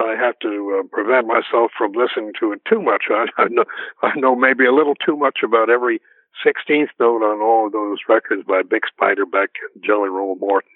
I 0.00 0.14
have 0.18 0.38
to 0.40 0.80
uh, 0.80 0.86
prevent 0.90 1.26
myself 1.26 1.70
from 1.76 1.92
listening 1.92 2.32
to 2.40 2.52
it 2.52 2.62
too 2.68 2.80
much. 2.80 3.04
I, 3.10 3.26
I 3.36 3.48
know 3.48 3.64
I 4.02 4.12
know 4.16 4.34
maybe 4.34 4.64
a 4.66 4.74
little 4.74 4.94
too 4.94 5.16
much 5.16 5.40
about 5.44 5.70
every 5.70 6.00
16th 6.46 6.88
note 6.98 7.22
on 7.22 7.40
all 7.40 7.66
of 7.66 7.72
those 7.72 7.98
records 8.08 8.42
by 8.46 8.62
Bix 8.62 8.88
Beiderbecke 9.00 9.60
and 9.74 9.84
Jelly 9.84 10.08
Roll 10.08 10.36
Morton 10.36 10.70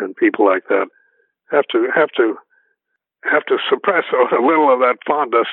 and 0.00 0.16
people 0.16 0.46
like 0.46 0.64
that 0.68 0.86
have 1.50 1.66
to 1.72 1.88
have 1.94 2.10
to 2.16 2.36
have 3.24 3.44
to 3.46 3.58
suppress 3.68 4.04
a 4.12 4.42
little 4.42 4.72
of 4.72 4.80
that 4.80 4.98
fondness 5.06 5.48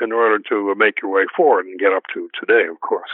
in 0.00 0.12
order 0.12 0.38
to 0.48 0.74
make 0.76 1.00
your 1.02 1.12
way 1.12 1.24
forward 1.36 1.66
and 1.66 1.78
get 1.78 1.92
up 1.92 2.02
to 2.12 2.28
today, 2.38 2.66
of 2.68 2.80
course. 2.80 3.10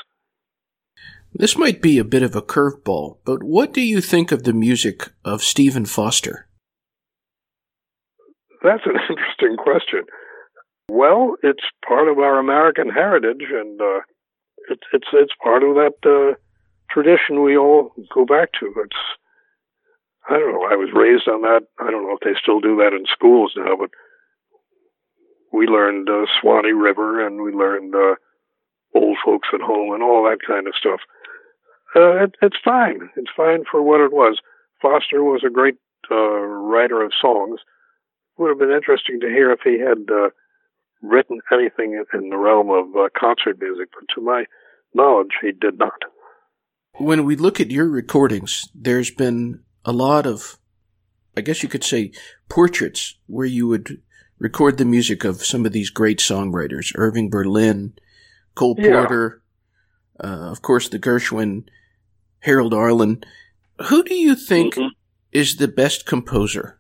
This 1.33 1.57
might 1.57 1.81
be 1.81 1.99
a 1.99 2.05
bit 2.05 2.23
of 2.23 2.35
a 2.35 2.43
curveball, 2.43 3.19
but 3.25 3.43
what 3.43 3.73
do 3.73 3.81
you 3.81 4.01
think 4.01 4.33
of 4.33 4.43
the 4.43 4.53
music 4.53 5.11
of 5.25 5.43
Stephen 5.43 5.87
Foster? 5.87 6.49
That's 8.63 8.85
an 8.87 8.99
interesting 9.09 9.57
question. 9.57 10.05
Well, 10.89 11.37
it's 11.43 11.65
part 11.87 12.09
of 12.09 12.19
our 12.19 12.39
American 12.39 12.89
heritage, 12.89 13.47
and 13.51 13.81
uh, 13.81 14.01
it's 14.69 14.83
it's 14.93 15.09
it's 15.13 15.33
part 15.43 15.63
of 15.63 15.77
that 15.77 15.95
uh, 16.05 16.35
tradition 16.91 17.43
we 17.43 17.57
all 17.57 17.93
go 18.13 18.25
back 18.25 18.51
to. 18.61 18.73
It's 18.85 18.97
I 20.29 20.39
don't 20.39 20.53
know. 20.53 20.67
I 20.71 20.77
was 20.77 20.91
raised 20.93 21.29
on 21.29 21.43
that. 21.43 21.63
I 21.79 21.91
don't 21.91 22.05
know 22.07 22.15
if 22.15 22.25
they 22.25 22.39
still 22.41 22.61
do 22.61 22.77
that 22.77 22.95
in 22.95 23.05
schools 23.07 23.53
now, 23.57 23.77
but 23.79 23.91
we 25.53 25.67
learned 25.67 26.09
uh, 26.09 26.27
Swanee 26.41 26.73
River 26.73 27.25
and 27.25 27.43
we 27.43 27.53
learned 27.53 27.95
uh, 27.95 28.15
Old 28.95 29.17
Folks 29.25 29.49
at 29.55 29.61
Home 29.61 29.95
and 29.95 30.03
all 30.03 30.25
that 30.25 30.39
kind 30.47 30.67
of 30.67 30.75
stuff. 30.79 31.01
Uh, 31.95 32.25
it, 32.25 32.35
it's 32.43 32.59
fine. 32.65 33.11
It's 33.17 33.31
fine 33.37 33.65
for 33.71 33.83
what 33.83 34.01
it 34.01 34.13
was. 34.13 34.39
Foster 34.81 35.25
was 35.25 35.43
a 35.45 35.51
great 35.51 35.77
uh, 36.11 36.15
writer 36.15 37.03
of 37.03 37.13
songs. 37.21 37.61
It 38.41 38.45
would 38.45 38.49
have 38.49 38.59
been 38.59 38.75
interesting 38.75 39.21
to 39.21 39.27
hear 39.27 39.51
if 39.51 39.61
he 39.63 39.79
had 39.79 40.11
uh, 40.11 40.31
written 41.03 41.41
anything 41.53 42.03
in 42.15 42.31
the 42.31 42.39
realm 42.39 42.71
of 42.71 42.87
uh, 42.97 43.11
concert 43.15 43.61
music, 43.61 43.91
but 43.93 44.07
to 44.15 44.23
my 44.23 44.47
knowledge, 44.95 45.33
he 45.43 45.53
did 45.53 45.79
not. 45.79 46.01
When 46.95 47.27
we 47.27 47.37
look 47.37 47.61
at 47.61 47.71
your 47.71 47.87
recordings, 47.87 48.67
there's 48.75 49.11
been 49.11 49.61
a 49.85 49.93
lot 49.93 50.27
of, 50.27 50.57
I 51.37 51.43
guess 51.43 51.63
you 51.63 51.69
could 51.69 51.85
say, 51.85 52.13
portraits 52.49 53.19
where 53.27 53.45
you 53.45 53.69
would 53.69 54.01
record 54.39 54.79
the 54.79 54.87
music 54.87 55.23
of 55.23 55.45
some 55.45 55.67
of 55.67 55.73
these 55.73 55.91
great 55.91 56.19
songwriters 56.19 56.93
Irving 56.95 57.29
Berlin, 57.29 57.93
Cole 58.55 58.75
yeah. 58.79 58.93
Porter, 58.93 59.43
uh, 60.19 60.49
of 60.51 60.63
course, 60.63 60.89
the 60.89 60.99
Gershwin, 60.99 61.65
Harold 62.39 62.73
Arlen. 62.73 63.23
Who 63.89 64.03
do 64.03 64.15
you 64.15 64.35
think 64.35 64.77
mm-hmm. 64.77 64.89
is 65.31 65.57
the 65.57 65.69
best 65.69 66.07
composer? 66.07 66.80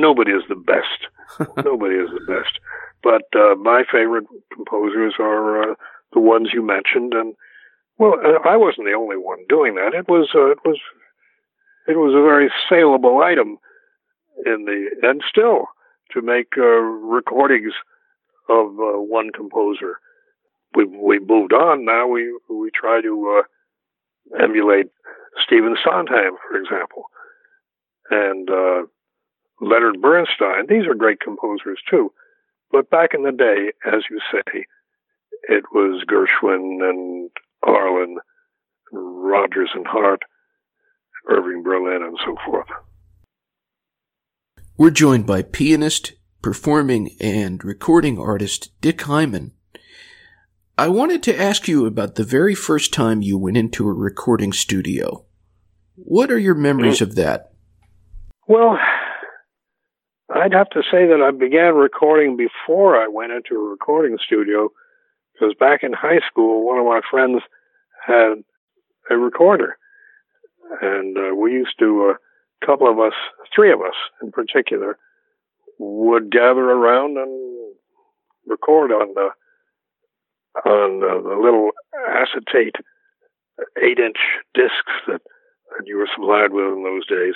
Nobody 0.00 0.32
is 0.32 0.42
the 0.48 0.56
best. 0.56 1.46
Nobody 1.64 1.96
is 1.96 2.10
the 2.10 2.24
best. 2.26 2.58
But 3.02 3.22
uh, 3.38 3.54
my 3.54 3.84
favorite 3.90 4.26
composers 4.52 5.14
are 5.18 5.72
uh, 5.72 5.74
the 6.12 6.20
ones 6.20 6.50
you 6.52 6.62
mentioned, 6.62 7.14
and 7.14 7.34
well, 7.98 8.14
uh, 8.24 8.48
I 8.48 8.56
wasn't 8.56 8.86
the 8.86 8.98
only 8.98 9.16
one 9.16 9.38
doing 9.48 9.74
that. 9.76 9.94
It 9.94 10.08
was 10.08 10.30
uh, 10.34 10.50
it 10.50 10.58
was 10.64 10.78
it 11.86 11.96
was 11.96 12.14
a 12.14 12.22
very 12.22 12.50
saleable 12.68 13.20
item 13.22 13.58
in 14.44 14.64
the 14.64 15.08
and 15.08 15.22
still 15.28 15.66
to 16.12 16.22
make 16.22 16.54
uh, 16.56 16.62
recordings 16.62 17.72
of 18.48 18.66
uh, 18.66 19.00
one 19.00 19.30
composer. 19.30 19.98
We 20.74 20.84
we 20.84 21.18
moved 21.18 21.52
on 21.52 21.84
now. 21.84 22.06
We 22.06 22.38
we 22.48 22.70
try 22.74 23.00
to 23.00 23.42
uh, 23.42 24.42
emulate 24.42 24.88
Stephen 25.44 25.76
Sondheim, 25.82 26.36
for 26.48 26.56
example, 26.56 27.04
and 28.10 28.50
uh, 28.50 28.82
Leonard 29.60 30.00
Bernstein. 30.00 30.66
These 30.68 30.86
are 30.86 30.94
great 30.94 31.20
composers 31.20 31.80
too. 31.90 32.12
But 32.70 32.90
back 32.90 33.10
in 33.14 33.24
the 33.24 33.32
day, 33.32 33.72
as 33.86 34.02
you 34.10 34.20
say, 34.32 34.64
it 35.48 35.64
was 35.72 36.04
Gershwin 36.08 36.88
and 36.88 37.30
Arlen, 37.62 38.18
Rodgers 38.92 39.70
and 39.74 39.86
Hart, 39.86 40.20
Irving 41.28 41.62
Berlin, 41.62 42.02
and 42.02 42.16
so 42.24 42.36
forth. 42.46 42.68
We're 44.76 44.90
joined 44.90 45.26
by 45.26 45.42
pianist, 45.42 46.12
performing, 46.42 47.16
and 47.20 47.62
recording 47.64 48.18
artist 48.18 48.70
Dick 48.80 49.02
Hyman. 49.02 49.52
I 50.78 50.88
wanted 50.88 51.22
to 51.24 51.38
ask 51.38 51.68
you 51.68 51.84
about 51.84 52.14
the 52.14 52.24
very 52.24 52.54
first 52.54 52.94
time 52.94 53.20
you 53.20 53.36
went 53.36 53.58
into 53.58 53.86
a 53.86 53.92
recording 53.92 54.52
studio. 54.52 55.26
What 55.96 56.30
are 56.30 56.38
your 56.38 56.54
memories 56.54 57.00
mm-hmm. 57.00 57.04
of 57.04 57.14
that? 57.16 57.52
Well, 58.48 58.78
I'd 60.40 60.54
have 60.54 60.70
to 60.70 60.82
say 60.90 61.06
that 61.06 61.22
I 61.22 61.30
began 61.30 61.74
recording 61.74 62.36
before 62.36 62.96
I 62.96 63.08
went 63.08 63.32
into 63.32 63.56
a 63.56 63.70
recording 63.70 64.18
studio 64.24 64.70
because 65.32 65.54
back 65.58 65.82
in 65.82 65.92
high 65.92 66.20
school, 66.26 66.66
one 66.66 66.78
of 66.78 66.86
my 66.86 67.00
friends 67.10 67.42
had 68.06 68.42
a 69.10 69.16
recorder 69.16 69.76
and 70.80 71.16
uh, 71.16 71.34
we 71.34 71.52
used 71.52 71.78
to, 71.78 72.10
a 72.10 72.10
uh, 72.12 72.66
couple 72.66 72.90
of 72.90 72.98
us, 72.98 73.12
three 73.54 73.72
of 73.72 73.80
us 73.80 73.94
in 74.22 74.30
particular, 74.30 74.98
would 75.78 76.30
gather 76.30 76.70
around 76.70 77.16
and 77.16 77.74
record 78.46 78.92
on 78.92 79.14
the 79.14 79.28
on 80.64 81.00
the, 81.00 81.22
the 81.22 81.36
little 81.36 81.70
acetate 82.08 82.74
eight-inch 83.80 84.16
discs 84.52 84.92
that, 85.06 85.22
that 85.70 85.86
you 85.86 85.96
were 85.96 86.08
supplied 86.14 86.52
with 86.52 86.64
in 86.64 86.82
those 86.82 87.06
days. 87.06 87.34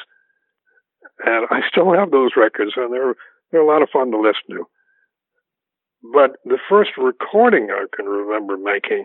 And 1.25 1.47
I 1.51 1.61
still 1.71 1.93
have 1.93 2.11
those 2.11 2.33
records, 2.37 2.73
and 2.77 2.93
they're 2.93 3.15
they're 3.51 3.63
a 3.63 3.67
lot 3.67 3.83
of 3.83 3.91
fun 3.91 4.11
to 4.11 4.19
listen 4.19 4.57
to. 4.57 4.65
But 6.13 6.37
the 6.45 6.59
first 6.69 6.91
recording 6.99 7.69
I 7.71 7.87
can 7.95 8.07
remember 8.07 8.57
making 8.57 9.05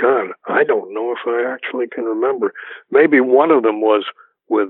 God, 0.00 0.28
I 0.46 0.64
don't 0.64 0.94
know 0.94 1.12
if 1.12 1.26
I 1.26 1.50
actually 1.52 1.86
can 1.88 2.04
remember. 2.04 2.52
Maybe 2.90 3.20
one 3.20 3.50
of 3.50 3.62
them 3.62 3.80
was 3.80 4.04
with 4.48 4.68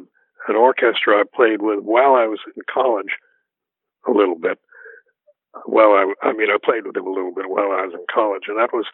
an 0.49 0.57
orchestra 0.57 1.21
I 1.21 1.25
played 1.35 1.61
with 1.61 1.81
while 1.81 2.15
I 2.15 2.27
was 2.27 2.39
in 2.57 2.63
college, 2.73 3.13
a 4.07 4.11
little 4.11 4.39
bit. 4.39 4.59
Well, 5.67 5.93
I, 5.93 6.13
I 6.23 6.33
mean, 6.33 6.49
I 6.51 6.57
played 6.63 6.87
with 6.87 6.97
him 6.97 7.07
a 7.07 7.13
little 7.13 7.35
bit 7.35 7.49
while 7.49 7.73
I 7.73 7.85
was 7.85 7.93
in 7.95 8.05
college, 8.13 8.45
and 8.49 8.59
that 8.59 8.73
was 8.73 8.87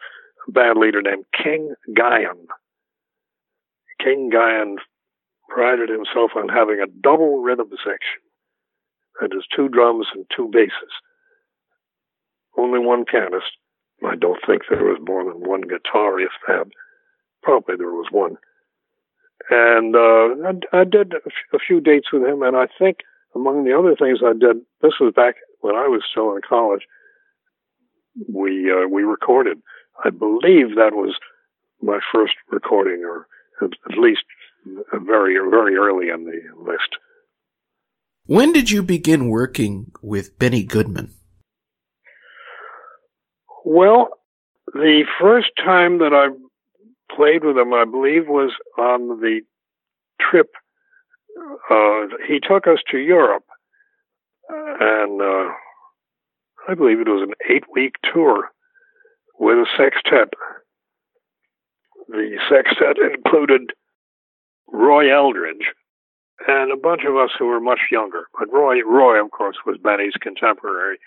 a 0.47 0.51
band 0.51 0.79
leader 0.79 1.01
named 1.01 1.25
King 1.31 1.73
Guion. 1.95 2.47
King 4.03 4.29
Guion 4.33 4.75
prided 5.49 5.89
himself 5.89 6.31
on 6.35 6.49
having 6.49 6.79
a 6.79 6.91
double 7.01 7.41
rhythm 7.41 7.69
section. 7.69 8.21
That 9.21 9.35
is 9.35 9.45
two 9.55 9.69
drums 9.69 10.07
and 10.13 10.25
two 10.35 10.49
basses. 10.51 10.93
Only 12.57 12.79
one 12.79 13.05
pianist 13.05 13.51
I 14.03 14.15
don't 14.15 14.39
think 14.45 14.63
there 14.69 14.83
was 14.83 14.99
more 15.01 15.23
than 15.23 15.47
one 15.47 15.61
guitar, 15.61 16.19
if 16.19 16.31
that. 16.47 16.67
Probably 17.43 17.75
there 17.77 17.91
was 17.91 18.07
one. 18.11 18.37
And 19.49 19.95
uh, 19.95 20.49
I, 20.73 20.81
I 20.81 20.83
did 20.83 21.13
a 21.53 21.59
few 21.59 21.79
dates 21.79 22.11
with 22.11 22.23
him, 22.23 22.41
and 22.41 22.57
I 22.57 22.67
think 22.79 22.99
among 23.35 23.63
the 23.63 23.77
other 23.77 23.95
things 23.95 24.19
I 24.23 24.33
did, 24.33 24.57
this 24.81 24.93
was 24.99 25.13
back 25.15 25.35
when 25.61 25.75
I 25.75 25.87
was 25.87 26.03
still 26.09 26.35
in 26.35 26.41
college. 26.47 26.83
We 28.31 28.71
uh, 28.71 28.87
we 28.87 29.03
recorded. 29.03 29.61
I 30.03 30.09
believe 30.09 30.75
that 30.75 30.93
was 30.93 31.15
my 31.81 31.99
first 32.13 32.33
recording, 32.49 33.03
or 33.03 33.27
at 33.61 33.97
least 33.97 34.23
very 34.93 35.35
very 35.49 35.75
early 35.75 36.09
in 36.09 36.25
the 36.25 36.41
list. 36.57 36.97
When 38.25 38.51
did 38.51 38.71
you 38.71 38.81
begin 38.81 39.29
working 39.29 39.91
with 40.01 40.39
Benny 40.39 40.63
Goodman? 40.63 41.13
Well, 43.63 44.09
the 44.73 45.03
first 45.19 45.49
time 45.57 45.99
that 45.99 46.13
I 46.13 46.29
played 47.15 47.43
with 47.43 47.57
him, 47.57 47.73
I 47.73 47.85
believe, 47.85 48.27
was 48.27 48.51
on 48.77 49.21
the 49.21 49.41
trip. 50.19 50.51
Uh, 51.69 52.15
he 52.27 52.39
took 52.39 52.67
us 52.67 52.79
to 52.91 52.97
Europe, 52.97 53.45
and 54.49 55.21
uh, 55.21 55.51
I 56.67 56.73
believe 56.75 56.99
it 56.99 57.07
was 57.07 57.27
an 57.27 57.33
eight-week 57.53 57.95
tour 58.11 58.49
with 59.39 59.57
a 59.57 59.65
sextet. 59.77 60.29
The 62.07 62.37
sextet 62.49 62.97
included 63.15 63.71
Roy 64.71 65.13
Eldridge 65.13 65.73
and 66.47 66.71
a 66.71 66.77
bunch 66.77 67.01
of 67.07 67.15
us 67.15 67.31
who 67.37 67.45
were 67.45 67.61
much 67.61 67.79
younger. 67.91 68.27
But 68.37 68.51
Roy, 68.51 68.81
Roy, 68.83 69.23
of 69.23 69.31
course, 69.31 69.57
was 69.65 69.77
Benny's 69.81 70.15
contemporary 70.19 70.97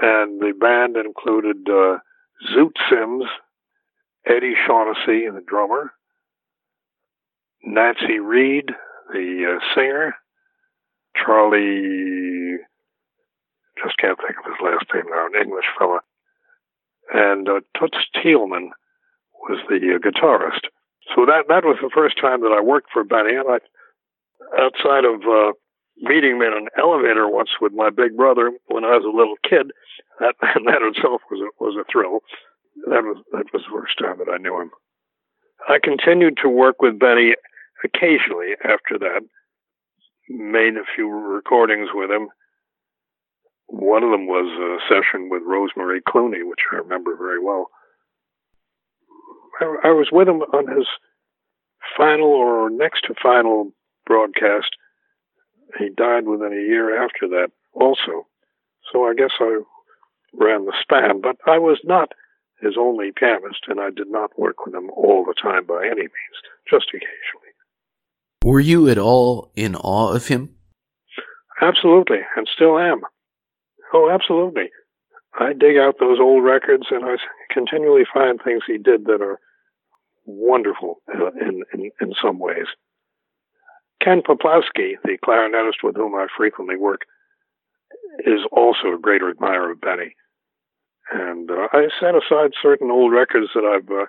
and 0.00 0.40
the 0.40 0.52
band 0.58 0.96
included 0.96 1.68
uh, 1.68 1.98
Zoot 2.50 2.76
Sims, 2.88 3.24
Eddie 4.26 4.54
Shaughnessy, 4.66 5.28
the 5.28 5.42
drummer, 5.46 5.92
Nancy 7.64 8.18
Reed, 8.18 8.70
the 9.12 9.56
uh, 9.56 9.74
singer, 9.74 10.14
Charlie, 11.16 12.58
just 13.82 13.98
can't 13.98 14.18
think 14.18 14.38
of 14.38 14.44
his 14.44 14.60
last 14.62 14.86
name 14.94 15.04
now, 15.10 15.26
an 15.26 15.42
English 15.42 15.64
fella, 15.78 16.00
and 17.12 17.48
uh, 17.48 17.60
Toots 17.78 17.98
Thielemans 18.16 18.70
was 19.48 19.58
the 19.68 19.76
uh, 19.76 19.98
guitarist. 19.98 20.68
So 21.14 21.26
that 21.26 21.46
that 21.48 21.64
was 21.64 21.78
the 21.82 21.90
first 21.92 22.20
time 22.20 22.40
that 22.42 22.54
I 22.56 22.62
worked 22.62 22.90
for 22.92 23.04
Benny, 23.04 23.34
and 23.34 23.48
I, 23.48 23.58
outside 24.58 25.04
of 25.04 25.22
uh, 25.26 25.52
meeting 25.98 26.36
him 26.36 26.42
in 26.42 26.52
an 26.54 26.68
elevator 26.78 27.28
once 27.28 27.50
with 27.60 27.72
my 27.72 27.90
big 27.90 28.16
brother 28.16 28.52
when 28.66 28.84
I 28.84 28.96
was 28.96 29.04
a 29.04 29.16
little 29.16 29.36
kid. 29.42 29.72
That 30.20 30.34
that 30.40 30.82
itself 30.82 31.22
was 31.30 31.40
a, 31.40 31.50
was 31.62 31.76
a 31.76 31.84
thrill. 31.90 32.20
That 32.86 33.02
was 33.02 33.22
that 33.32 33.52
was 33.52 33.62
the 33.62 33.74
first 33.74 33.98
time 33.98 34.18
that 34.18 34.32
I 34.32 34.38
knew 34.38 34.60
him. 34.60 34.70
I 35.68 35.78
continued 35.82 36.38
to 36.42 36.48
work 36.48 36.80
with 36.80 36.98
Benny 36.98 37.34
occasionally 37.84 38.56
after 38.64 38.98
that 38.98 39.22
made 40.28 40.76
a 40.76 40.86
few 40.94 41.10
recordings 41.10 41.88
with 41.92 42.10
him. 42.10 42.28
One 43.66 44.02
of 44.02 44.10
them 44.10 44.26
was 44.26 44.46
a 44.46 44.78
session 44.88 45.28
with 45.28 45.42
Rosemary 45.44 46.00
Clooney, 46.02 46.46
which 46.46 46.60
I 46.72 46.76
remember 46.76 47.16
very 47.16 47.42
well. 47.42 47.68
I, 49.60 49.88
I 49.88 49.90
was 49.90 50.08
with 50.10 50.28
him 50.28 50.42
on 50.42 50.76
his 50.76 50.86
final 51.96 52.28
or 52.28 52.70
next 52.70 53.02
to 53.06 53.14
final 53.22 53.72
broadcast. 54.06 54.70
He 55.78 55.88
died 55.88 56.26
within 56.26 56.52
a 56.52 56.66
year 56.68 57.02
after 57.02 57.28
that, 57.28 57.48
also. 57.72 58.26
So 58.92 59.04
I 59.04 59.14
guess 59.14 59.30
I 59.38 59.60
ran 60.34 60.64
the 60.64 60.74
span, 60.82 61.20
but 61.20 61.36
I 61.46 61.58
was 61.58 61.78
not 61.84 62.12
his 62.60 62.74
only 62.78 63.10
pianist, 63.12 63.64
and 63.68 63.80
I 63.80 63.90
did 63.90 64.10
not 64.10 64.38
work 64.38 64.66
with 64.66 64.74
him 64.74 64.90
all 64.90 65.24
the 65.24 65.34
time 65.40 65.64
by 65.64 65.84
any 65.86 66.02
means, 66.02 66.38
just 66.68 66.88
occasionally. 66.88 67.50
Were 68.44 68.60
you 68.60 68.88
at 68.88 68.98
all 68.98 69.52
in 69.54 69.74
awe 69.76 70.12
of 70.12 70.26
him? 70.26 70.56
Absolutely, 71.62 72.18
and 72.36 72.48
still 72.52 72.78
am. 72.78 73.02
Oh, 73.92 74.10
absolutely. 74.10 74.70
I 75.38 75.52
dig 75.52 75.76
out 75.76 75.96
those 75.98 76.18
old 76.20 76.44
records 76.44 76.86
and 76.90 77.04
I 77.04 77.16
continually 77.52 78.02
find 78.12 78.40
things 78.42 78.62
he 78.66 78.78
did 78.78 79.04
that 79.04 79.22
are 79.22 79.38
wonderful 80.30 81.02
uh, 81.08 81.30
in, 81.40 81.62
in, 81.74 81.90
in 82.00 82.14
some 82.22 82.38
ways. 82.38 82.66
Ken 84.02 84.22
Peplowski, 84.22 84.94
the 85.04 85.18
clarinetist 85.24 85.84
with 85.84 85.96
whom 85.96 86.14
I 86.14 86.26
frequently 86.36 86.76
work, 86.76 87.02
is 88.20 88.40
also 88.52 88.94
a 88.94 89.00
great 89.00 89.22
admirer 89.22 89.72
of 89.72 89.80
Benny. 89.80 90.14
And 91.12 91.50
uh, 91.50 91.68
I 91.72 91.88
set 92.00 92.14
aside 92.14 92.52
certain 92.62 92.90
old 92.90 93.12
records 93.12 93.48
that 93.54 93.64
I've 93.64 93.90
uh, 93.90 94.06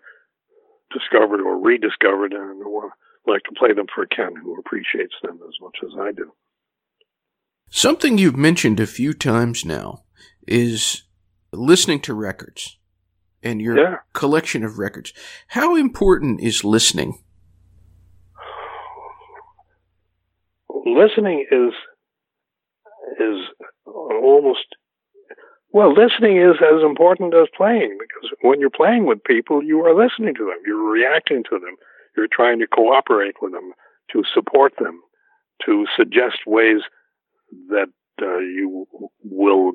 discovered 0.97 1.41
or 1.41 1.59
rediscovered 1.59 2.33
and 2.33 2.61
uh, 2.61 2.89
like 3.27 3.43
to 3.43 3.55
play 3.57 3.73
them 3.73 3.87
for 3.93 4.05
Ken, 4.05 4.33
who 4.41 4.57
appreciates 4.59 5.15
them 5.21 5.39
as 5.47 5.55
much 5.61 5.77
as 5.83 5.91
I 5.99 6.11
do. 6.11 6.31
Something 7.69 8.17
you've 8.17 8.37
mentioned 8.37 8.79
a 8.79 8.87
few 8.87 9.13
times 9.13 9.65
now 9.65 10.03
is 10.47 11.03
listening 11.51 12.01
to 12.01 12.13
records 12.13 12.77
and 13.43 13.61
your 13.61 13.77
yeah. 13.77 13.95
collection 14.13 14.63
of 14.63 14.79
records. 14.79 15.13
How 15.47 15.75
important 15.75 16.41
is 16.41 16.63
listening? 16.63 17.21
Listening 20.85 21.45
is 21.51 21.73
is 23.19 23.37
almost 23.85 24.65
well, 25.73 25.93
listening 25.93 26.37
is 26.37 26.57
as 26.61 26.83
important 26.83 27.33
as 27.33 27.47
playing 27.55 27.97
because 27.97 28.29
when 28.41 28.59
you're 28.59 28.69
playing 28.69 29.05
with 29.05 29.23
people, 29.23 29.63
you 29.63 29.79
are 29.85 29.95
listening 29.95 30.35
to 30.35 30.45
them, 30.45 30.57
you're 30.65 30.91
reacting 30.91 31.43
to 31.45 31.59
them, 31.59 31.77
you're 32.17 32.27
trying 32.29 32.59
to 32.59 32.67
cooperate 32.67 33.35
with 33.41 33.53
them, 33.53 33.71
to 34.11 34.23
support 34.33 34.73
them, 34.79 35.01
to 35.65 35.85
suggest 35.95 36.39
ways 36.45 36.81
that 37.69 37.87
uh, 38.21 38.39
you 38.39 38.85
will 39.23 39.73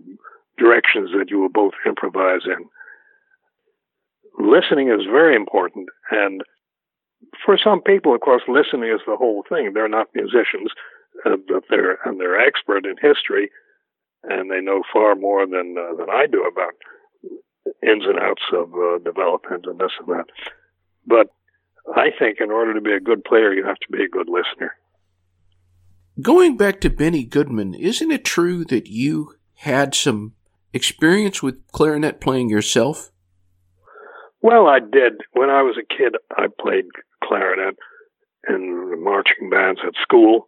directions 0.58 1.10
that 1.16 1.30
you 1.30 1.38
will 1.38 1.48
both 1.48 1.74
improvise 1.86 2.42
in. 2.44 2.66
Listening 4.38 4.88
is 4.88 5.06
very 5.10 5.34
important, 5.34 5.88
and 6.10 6.42
for 7.44 7.58
some 7.62 7.80
people, 7.80 8.14
of 8.14 8.20
course, 8.20 8.42
listening 8.48 8.90
is 8.90 9.00
the 9.06 9.16
whole 9.16 9.44
thing. 9.48 9.72
They're 9.72 9.88
not 9.88 10.08
musicians, 10.14 10.70
uh, 11.24 11.36
but 11.48 11.64
they're 11.70 11.98
and 12.04 12.20
they're 12.20 12.38
expert 12.38 12.84
in 12.84 12.96
history, 13.00 13.50
and 14.24 14.50
they 14.50 14.60
know 14.60 14.82
far 14.92 15.14
more 15.14 15.46
than 15.46 15.76
uh, 15.78 15.96
than 15.96 16.10
I 16.10 16.26
do 16.26 16.44
about 16.44 16.74
ins 17.82 18.04
and 18.04 18.18
outs 18.18 18.42
of 18.52 18.72
uh, 18.74 18.98
development 18.98 19.66
and 19.66 19.78
this 19.78 19.92
and 19.98 20.08
that. 20.08 20.26
But 21.06 21.28
I 21.94 22.10
think 22.18 22.38
in 22.40 22.50
order 22.50 22.74
to 22.74 22.80
be 22.80 22.92
a 22.92 23.00
good 23.00 23.24
player, 23.24 23.52
you 23.52 23.64
have 23.64 23.78
to 23.78 23.92
be 23.92 24.02
a 24.02 24.08
good 24.08 24.28
listener. 24.28 24.74
Going 26.20 26.56
back 26.56 26.80
to 26.80 26.90
Benny 26.90 27.24
Goodman, 27.24 27.74
isn't 27.74 28.10
it 28.10 28.24
true 28.24 28.64
that 28.66 28.86
you 28.86 29.34
had 29.56 29.94
some 29.94 30.34
experience 30.72 31.42
with 31.42 31.66
clarinet 31.72 32.20
playing 32.20 32.48
yourself? 32.48 33.12
Well, 34.46 34.68
I 34.68 34.78
did. 34.78 35.14
When 35.32 35.50
I 35.50 35.62
was 35.62 35.76
a 35.76 35.82
kid, 35.82 36.14
I 36.38 36.46
played 36.46 36.84
clarinet 37.24 37.74
in 38.48 38.90
the 38.92 38.96
marching 38.96 39.50
bands 39.50 39.80
at 39.84 40.00
school. 40.00 40.46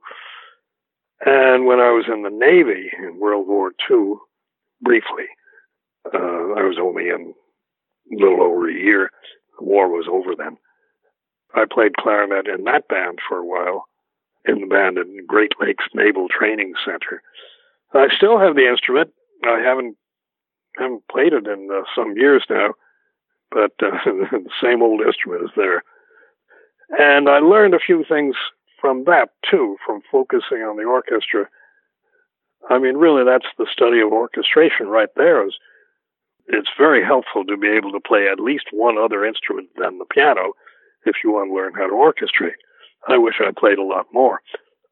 And 1.27 1.67
when 1.67 1.81
I 1.81 1.91
was 1.91 2.05
in 2.07 2.23
the 2.23 2.31
Navy 2.31 2.93
in 2.97 3.19
World 3.19 3.49
War 3.49 3.73
II, 3.91 4.15
briefly, 4.81 5.27
uh, 6.15 6.17
I 6.17 6.63
was 6.63 6.79
only 6.81 7.09
in 7.09 7.35
a 8.13 8.23
little 8.23 8.41
over 8.41 8.71
a 8.71 8.73
year. 8.73 9.11
The 9.59 9.65
war 9.65 9.89
was 9.89 10.07
over 10.09 10.37
then. 10.39 10.59
I 11.57 11.65
played 11.69 11.97
clarinet 11.97 12.47
in 12.47 12.63
that 12.67 12.87
band 12.87 13.19
for 13.29 13.39
a 13.39 13.45
while, 13.45 13.87
in 14.45 14.61
the 14.61 14.69
band 14.69 14.99
at 14.99 15.07
Great 15.27 15.55
Lakes 15.61 15.87
Naval 15.93 16.29
Training 16.29 16.75
Center. 16.85 17.21
I 17.93 18.15
still 18.17 18.39
have 18.39 18.55
the 18.55 18.69
instrument. 18.71 19.11
I 19.45 19.59
haven't 19.59 19.97
haven't 20.77 21.03
played 21.11 21.33
it 21.33 21.49
in 21.49 21.69
uh, 21.73 21.83
some 21.97 22.17
years 22.17 22.45
now, 22.49 22.75
but 23.51 23.73
uh, 23.83 23.99
the 24.05 24.51
same 24.63 24.83
old 24.83 25.01
instrument 25.01 25.45
is 25.45 25.51
there. 25.57 25.83
And 26.91 27.29
I 27.29 27.39
learned 27.39 27.75
a 27.75 27.85
few 27.85 28.05
things 28.09 28.35
from 28.81 29.05
that 29.05 29.31
too, 29.51 29.77
from 29.85 30.01
focusing 30.11 30.59
on 30.59 30.77
the 30.77 30.85
orchestra. 30.85 31.49
I 32.71 32.79
mean, 32.79 32.97
really, 32.97 33.25
that's 33.25 33.51
the 33.59 33.67
study 33.71 34.01
of 34.01 34.13
orchestration 34.13 34.89
right 34.89 35.11
there. 35.17 35.47
Is 35.47 35.55
it's 36.47 36.71
very 36.79 37.05
helpful 37.05 37.45
to 37.45 37.57
be 37.57 37.69
able 37.69 37.93
to 37.93 38.01
play 38.01 38.27
at 38.31 38.41
least 38.41 38.67
one 38.73 38.97
other 38.97 39.25
instrument 39.25 39.69
than 39.77 39.99
the 39.99 40.07
piano 40.07 40.53
if 41.05 41.17
you 41.23 41.31
want 41.31 41.51
to 41.51 41.55
learn 41.55 41.75
how 41.75 41.87
to 41.87 41.95
orchestrate. 41.95 42.57
I 43.07 43.19
wish 43.19 43.37
I 43.41 43.53
played 43.57 43.79
a 43.79 43.85
lot 43.85 44.07
more. 44.13 44.41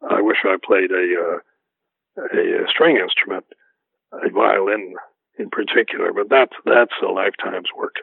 I 0.08 0.20
wish 0.20 0.38
I 0.44 0.56
played 0.62 0.90
a 0.90 1.14
uh, 1.18 1.38
a, 2.34 2.64
a 2.64 2.68
string 2.68 2.96
instrument, 2.96 3.44
a 4.12 4.30
violin 4.30 4.94
in 5.38 5.50
particular, 5.50 6.12
but 6.12 6.28
that's 6.30 6.52
that's 6.64 6.94
a 7.02 7.06
lifetime's 7.06 7.68
work. 7.76 7.96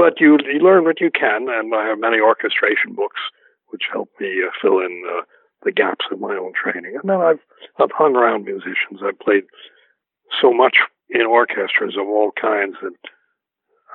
But 0.00 0.18
you 0.18 0.38
you 0.50 0.60
learn 0.60 0.84
what 0.84 0.98
you 0.98 1.10
can, 1.12 1.44
and 1.50 1.74
I 1.74 1.84
have 1.88 2.00
many 2.00 2.20
orchestration 2.20 2.96
books 2.96 3.20
which 3.68 3.82
help 3.92 4.08
me 4.18 4.40
uh, 4.42 4.50
fill 4.62 4.78
in 4.78 5.02
uh, 5.06 5.20
the 5.62 5.72
gaps 5.72 6.06
of 6.10 6.18
my 6.18 6.34
own 6.40 6.52
training. 6.56 6.96
And 6.96 7.10
then 7.10 7.20
I've 7.20 7.44
I've 7.78 7.92
hung 7.92 8.16
around 8.16 8.44
musicians. 8.44 9.04
I've 9.04 9.18
played 9.18 9.44
so 10.40 10.54
much 10.54 10.76
in 11.10 11.26
orchestras 11.26 11.98
of 12.00 12.08
all 12.08 12.30
kinds 12.40 12.76
that 12.80 12.96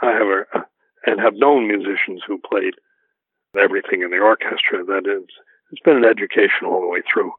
I 0.04 0.12
have 0.12 0.28
a, 0.28 1.10
and 1.10 1.20
have 1.20 1.34
known 1.34 1.68
musicians 1.68 2.22
who 2.28 2.38
played 2.38 2.76
everything 3.58 4.04
in 4.04 4.12
the 4.12 4.22
orchestra. 4.22 4.86
That 4.86 5.10
is, 5.10 5.26
it's 5.72 5.82
been 5.82 5.98
an 5.98 6.06
education 6.06 6.68
all 6.70 6.82
the 6.82 6.88
way 6.88 7.02
through. 7.12 7.32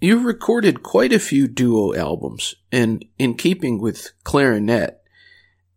You 0.00 0.20
recorded 0.20 0.82
quite 0.82 1.14
a 1.14 1.18
few 1.18 1.48
duo 1.48 1.94
albums, 1.94 2.54
and 2.70 3.06
in 3.18 3.36
keeping 3.36 3.80
with 3.80 4.12
clarinet, 4.22 5.01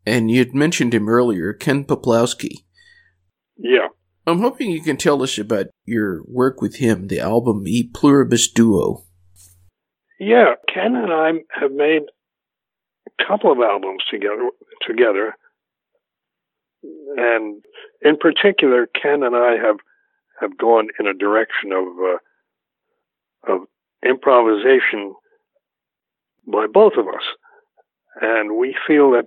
and 0.06 0.30
you'd 0.30 0.54
mentioned 0.54 0.94
him 0.94 1.10
earlier, 1.10 1.54
Ken 1.54 1.84
Peplowski. 1.84 2.66
Yeah. 3.58 3.88
I'm 4.28 4.40
hoping 4.40 4.72
you 4.72 4.82
can 4.82 4.98
tell 4.98 5.22
us 5.22 5.38
about 5.38 5.68
your 5.86 6.24
work 6.28 6.62
with 6.62 6.78
him, 6.78 7.08
the 7.08 7.20
album 7.20 7.64
E 7.68 7.90
Pluribus 7.94 8.52
Duo. 8.52 9.04
Yeah, 10.20 10.56
Ken 10.74 10.96
and 10.96 11.12
I 11.12 11.32
have 11.60 11.72
made 11.72 12.04
a 13.08 13.24
couple 13.28 13.52
of 13.52 13.60
albums 13.60 14.04
together. 14.10 14.50
Together, 14.86 15.36
and 17.18 17.64
in 18.02 18.18
particular, 18.18 18.88
Ken 18.88 19.24
and 19.24 19.36
I 19.36 19.56
have 19.62 19.78
have 20.40 20.58
gone 20.58 20.90
in 21.00 21.08
a 21.08 21.14
direction 21.14 21.72
of 21.72 21.88
uh, 23.48 23.54
of 23.54 23.68
improvisation 24.08 25.14
by 26.46 26.68
both 26.72 26.94
of 26.98 27.08
us, 27.08 27.24
and 28.22 28.58
we 28.58 28.76
feel 28.88 29.12
that 29.12 29.26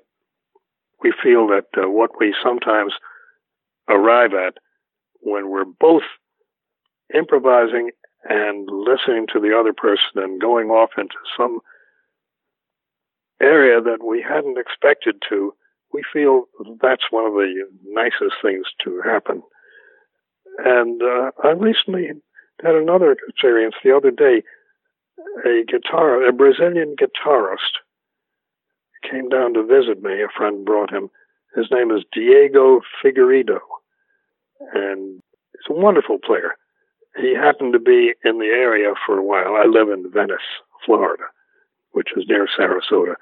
we 1.02 1.12
feel 1.22 1.46
that 1.48 1.66
uh, 1.76 1.88
what 1.88 2.10
we 2.18 2.34
sometimes 2.42 2.92
arrive 3.88 4.32
at 4.34 4.54
when 5.20 5.50
we're 5.50 5.64
both 5.64 6.02
improvising 7.14 7.90
and 8.24 8.68
listening 8.70 9.26
to 9.32 9.40
the 9.40 9.56
other 9.58 9.72
person 9.72 10.22
and 10.22 10.40
going 10.40 10.68
off 10.68 10.90
into 10.98 11.14
some 11.36 11.60
area 13.40 13.80
that 13.80 14.04
we 14.04 14.22
hadn't 14.22 14.58
expected 14.58 15.16
to, 15.28 15.54
we 15.92 16.02
feel 16.12 16.44
that's 16.82 17.10
one 17.10 17.24
of 17.24 17.32
the 17.32 17.64
nicest 17.86 18.36
things 18.42 18.66
to 18.84 19.00
happen. 19.04 19.42
And 20.64 21.00
uh, 21.02 21.30
I 21.42 21.50
recently 21.50 22.08
had 22.62 22.74
another 22.74 23.12
experience 23.12 23.76
the 23.82 23.96
other 23.96 24.10
day. 24.10 24.42
A 25.44 25.64
guitar, 25.66 26.24
a 26.26 26.32
Brazilian 26.32 26.94
guitarist, 26.96 27.78
came 29.10 29.28
down 29.28 29.54
to 29.54 29.62
visit 29.64 30.02
me. 30.02 30.22
A 30.22 30.28
friend 30.36 30.64
brought 30.64 30.92
him. 30.92 31.10
His 31.54 31.66
name 31.70 31.90
is 31.90 32.04
Diego 32.12 32.80
Figueiredo 33.02 33.60
and 34.72 35.22
he's 35.52 35.70
a 35.70 35.72
wonderful 35.72 36.18
player. 36.18 36.56
He 37.20 37.34
happened 37.34 37.72
to 37.72 37.78
be 37.78 38.14
in 38.24 38.38
the 38.38 38.46
area 38.46 38.94
for 39.06 39.18
a 39.18 39.24
while. 39.24 39.56
I 39.56 39.64
live 39.64 39.88
in 39.88 40.10
Venice, 40.10 40.38
Florida, 40.84 41.24
which 41.92 42.08
is 42.16 42.24
near 42.28 42.48
Sarasota. 42.58 43.14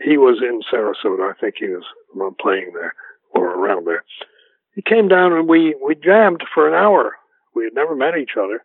He 0.00 0.16
was 0.16 0.42
in 0.42 0.60
Sarasota. 0.70 1.30
I 1.30 1.38
think 1.38 1.56
he 1.58 1.68
was 1.68 1.84
playing 2.40 2.72
there 2.74 2.94
or 3.30 3.50
around 3.50 3.86
there. 3.86 4.04
he 4.74 4.82
came 4.82 5.08
down 5.08 5.32
and 5.32 5.48
we, 5.48 5.74
we 5.84 5.94
jammed 5.94 6.42
for 6.52 6.68
an 6.68 6.74
hour. 6.74 7.16
We 7.54 7.64
had 7.64 7.74
never 7.74 7.94
met 7.94 8.18
each 8.18 8.36
other, 8.38 8.62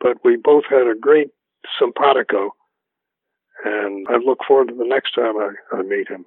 but 0.00 0.24
we 0.24 0.36
both 0.36 0.64
had 0.68 0.86
a 0.86 0.94
great 0.98 1.28
simpatico. 1.78 2.54
And 3.64 4.06
I 4.08 4.16
look 4.16 4.40
forward 4.46 4.68
to 4.68 4.74
the 4.74 4.84
next 4.84 5.14
time 5.14 5.36
I, 5.38 5.52
I 5.72 5.82
meet 5.82 6.08
him. 6.08 6.26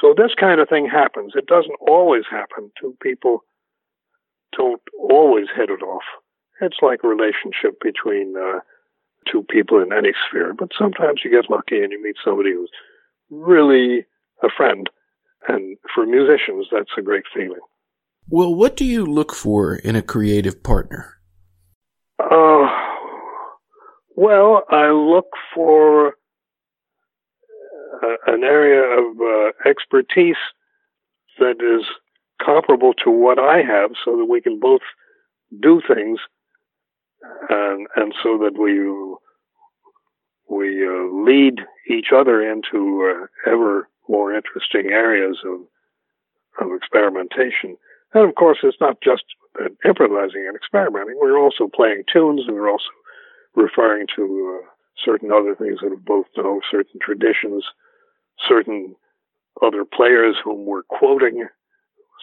So 0.00 0.14
this 0.16 0.32
kind 0.38 0.60
of 0.60 0.68
thing 0.68 0.88
happens. 0.88 1.32
It 1.34 1.46
doesn't 1.46 1.76
always 1.80 2.24
happen. 2.30 2.70
Two 2.80 2.96
people 3.02 3.44
don't 4.56 4.82
always 4.98 5.46
hit 5.54 5.70
it 5.70 5.82
off. 5.82 6.04
It's 6.60 6.78
like 6.82 7.00
a 7.04 7.08
relationship 7.08 7.80
between 7.82 8.34
uh, 8.36 8.60
two 9.30 9.42
people 9.42 9.82
in 9.82 9.92
any 9.92 10.12
sphere. 10.28 10.54
But 10.54 10.70
sometimes 10.78 11.20
you 11.24 11.30
get 11.30 11.50
lucky 11.50 11.82
and 11.82 11.92
you 11.92 12.02
meet 12.02 12.16
somebody 12.24 12.52
who's 12.52 12.70
really 13.30 14.06
a 14.42 14.48
friend. 14.54 14.88
And 15.48 15.76
for 15.94 16.06
musicians, 16.06 16.66
that's 16.70 16.90
a 16.98 17.02
great 17.02 17.24
feeling. 17.34 17.60
Well, 18.28 18.54
what 18.54 18.76
do 18.76 18.84
you 18.84 19.04
look 19.04 19.34
for 19.34 19.74
in 19.74 19.96
a 19.96 20.02
creative 20.02 20.62
partner? 20.62 21.16
Uh, 22.18 22.68
well, 24.16 24.64
I 24.70 24.90
look 24.90 25.26
for 25.54 26.14
an 28.26 28.44
area 28.44 28.82
of 28.82 29.20
uh, 29.20 29.68
expertise 29.68 30.36
that 31.38 31.56
is 31.60 31.86
comparable 32.44 32.94
to 33.04 33.10
what 33.10 33.38
I 33.38 33.62
have 33.62 33.90
so 34.04 34.16
that 34.16 34.26
we 34.26 34.40
can 34.40 34.58
both 34.58 34.80
do 35.60 35.80
things 35.86 36.18
and 37.48 37.86
and 37.96 38.14
so 38.22 38.38
that 38.38 38.58
we 38.58 38.80
we 40.48 40.86
uh, 40.86 41.24
lead 41.24 41.60
each 41.88 42.08
other 42.14 42.40
into 42.40 43.04
uh, 43.06 43.50
ever 43.50 43.88
more 44.08 44.34
interesting 44.34 44.90
areas 44.90 45.38
of 45.44 45.60
of 46.60 46.74
experimentation. 46.74 47.76
And 48.12 48.28
of 48.28 48.34
course, 48.34 48.58
it's 48.62 48.80
not 48.80 49.00
just 49.02 49.24
improvising 49.84 50.44
and 50.46 50.56
experimenting. 50.56 51.16
We're 51.20 51.38
also 51.38 51.68
playing 51.68 52.04
tunes, 52.12 52.42
and 52.46 52.56
we're 52.56 52.70
also 52.70 52.90
referring 53.54 54.06
to 54.16 54.60
uh, 54.62 54.66
certain 55.04 55.30
other 55.32 55.54
things 55.54 55.78
that 55.82 55.90
have 55.90 56.04
both 56.04 56.26
know, 56.36 56.60
certain 56.70 57.00
traditions, 57.00 57.64
certain 58.48 58.94
other 59.62 59.84
players 59.84 60.36
whom 60.42 60.64
we're 60.66 60.82
quoting, 60.82 61.46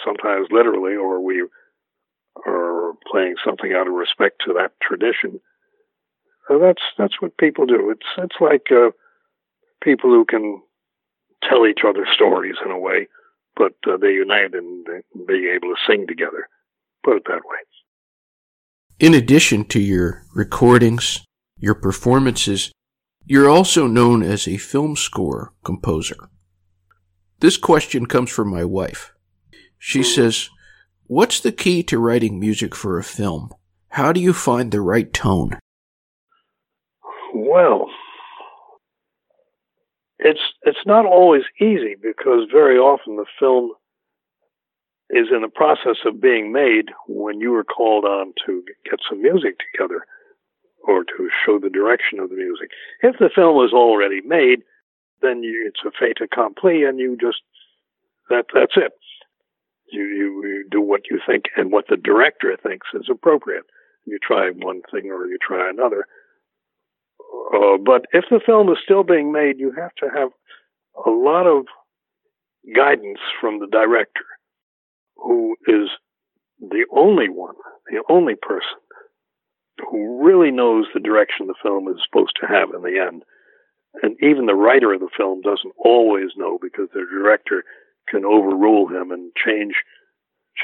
sometimes 0.06 0.48
literally, 0.52 0.96
or 0.96 1.24
we 1.24 1.44
are 2.46 2.94
playing 3.12 3.36
something 3.44 3.74
out 3.74 3.88
of 3.88 3.94
respect 3.94 4.42
to 4.46 4.54
that 4.54 4.72
tradition. 4.82 5.40
That's 6.50 6.82
that's 6.98 7.22
what 7.22 7.38
people 7.38 7.66
do. 7.66 7.92
It's 7.92 8.08
it's 8.18 8.38
like 8.40 8.68
uh, 8.72 8.92
people 9.84 10.10
who 10.10 10.26
can 10.26 10.62
tell 11.44 11.68
each 11.68 11.82
other 11.88 12.08
stories 12.14 12.56
in 12.66 12.72
a 12.72 12.80
way, 12.80 13.08
but 13.56 13.74
uh, 13.86 13.98
they 13.98 14.14
unite 14.14 14.54
in 14.54 14.84
being 15.28 15.52
able 15.54 15.70
to 15.70 15.82
sing 15.88 16.08
together. 16.08 16.48
Put 17.04 17.18
it 17.18 17.24
that 17.28 17.42
way. 17.46 17.58
In 19.00 19.14
addition 19.14 19.66
to 19.66 19.80
your 19.80 20.24
recordings, 20.34 21.24
your 21.60 21.76
performances, 21.76 22.72
you're 23.28 23.50
also 23.50 23.88
known 23.88 24.24
as 24.24 24.48
a 24.48 24.58
film 24.58 24.96
score 24.96 25.54
composer. 25.64 26.30
This 27.40 27.58
question 27.58 28.06
comes 28.06 28.32
from 28.32 28.50
my 28.50 28.64
wife. 28.64 29.14
She 29.78 30.00
mm-hmm. 30.00 30.16
says, 30.16 30.50
What's 31.08 31.40
the 31.40 31.52
key 31.52 31.84
to 31.84 32.00
writing 32.00 32.40
music 32.40 32.74
for 32.74 32.98
a 32.98 33.04
film? 33.04 33.54
How 33.90 34.12
do 34.14 34.20
you 34.20 34.34
find 34.34 34.72
the 34.72 34.82
right 34.82 35.12
tone? 35.14 35.60
Well, 37.34 37.88
it's 40.20 40.40
it's 40.64 40.86
not 40.86 41.06
always 41.06 41.44
easy 41.62 41.96
because 42.02 42.48
very 42.52 42.78
often 42.78 43.18
the 43.18 43.26
film 43.40 43.72
is 45.10 45.28
in 45.34 45.42
the 45.42 45.50
process 45.50 45.98
of 46.06 46.22
being 46.22 46.52
made 46.52 46.90
when 47.08 47.40
you 47.40 47.54
are 47.56 47.64
called 47.64 48.04
on 48.04 48.34
to 48.46 48.64
get 48.90 49.00
some 49.10 49.22
music 49.22 49.56
together 49.72 50.06
or 50.88 51.04
to 51.04 51.30
show 51.46 51.60
the 51.60 51.70
direction 51.70 52.20
of 52.20 52.30
the 52.30 52.36
music. 52.36 52.72
If 53.02 53.18
the 53.20 53.30
film 53.34 53.64
is 53.64 53.74
already 53.74 54.22
made, 54.22 54.64
then 55.22 55.44
you, 55.44 55.66
it's 55.68 55.82
a 55.86 55.92
fait 55.92 56.22
accompli, 56.22 56.84
and 56.84 56.98
you 56.98 57.18
just 57.20 57.42
that 58.30 58.46
that's 58.54 58.78
it. 58.78 58.94
You, 59.92 60.04
you 60.04 60.48
you 60.48 60.66
do 60.72 60.82
what 60.82 61.02
you 61.12 61.20
think 61.26 61.46
and 61.56 61.72
what 61.72 61.86
the 61.90 61.98
director 61.98 62.58
thinks 62.62 62.88
is 62.94 63.10
appropriate. 63.12 63.66
You 64.06 64.18
try 64.22 64.50
one 64.50 64.82
thing 64.92 65.12
or 65.12 65.28
you 65.28 65.38
try 65.46 65.70
another. 65.70 66.08
Uh, 67.54 67.78
but 67.78 68.06
if 68.14 68.26
the 68.30 68.40
film 68.46 68.70
is 68.70 68.78
still 68.84 69.04
being 69.04 69.32
made, 69.32 69.60
you 69.60 69.74
have 69.78 69.94
to 69.96 70.08
have 70.14 70.30
a 71.06 71.10
lot 71.10 71.46
of 71.46 71.66
guidance 72.76 73.20
from 73.40 73.60
the 73.60 73.68
director, 73.68 74.26
who 75.18 75.56
is 75.68 75.90
the 76.60 76.86
only 76.92 77.30
one, 77.30 77.56
the 77.92 78.02
only 78.10 78.36
person 78.36 78.80
who 79.90 80.24
really 80.24 80.52
knows 80.52 80.86
the 80.94 81.00
direction 81.00 81.48
the 81.48 81.62
film 81.62 81.88
is 81.88 82.02
supposed 82.06 82.34
to 82.40 82.48
have 82.48 82.70
in 82.74 82.82
the 82.82 83.00
end. 83.00 83.24
And 84.02 84.16
even 84.22 84.46
the 84.46 84.56
writer 84.56 84.94
of 84.94 85.00
the 85.00 85.10
film 85.16 85.42
doesn't 85.42 85.74
always 85.78 86.32
know 86.36 86.60
because 86.62 86.90
the 86.94 87.06
director 87.10 87.64
can 88.08 88.26
overrule 88.26 88.88
him 88.88 89.12
and 89.12 89.32
change 89.36 89.76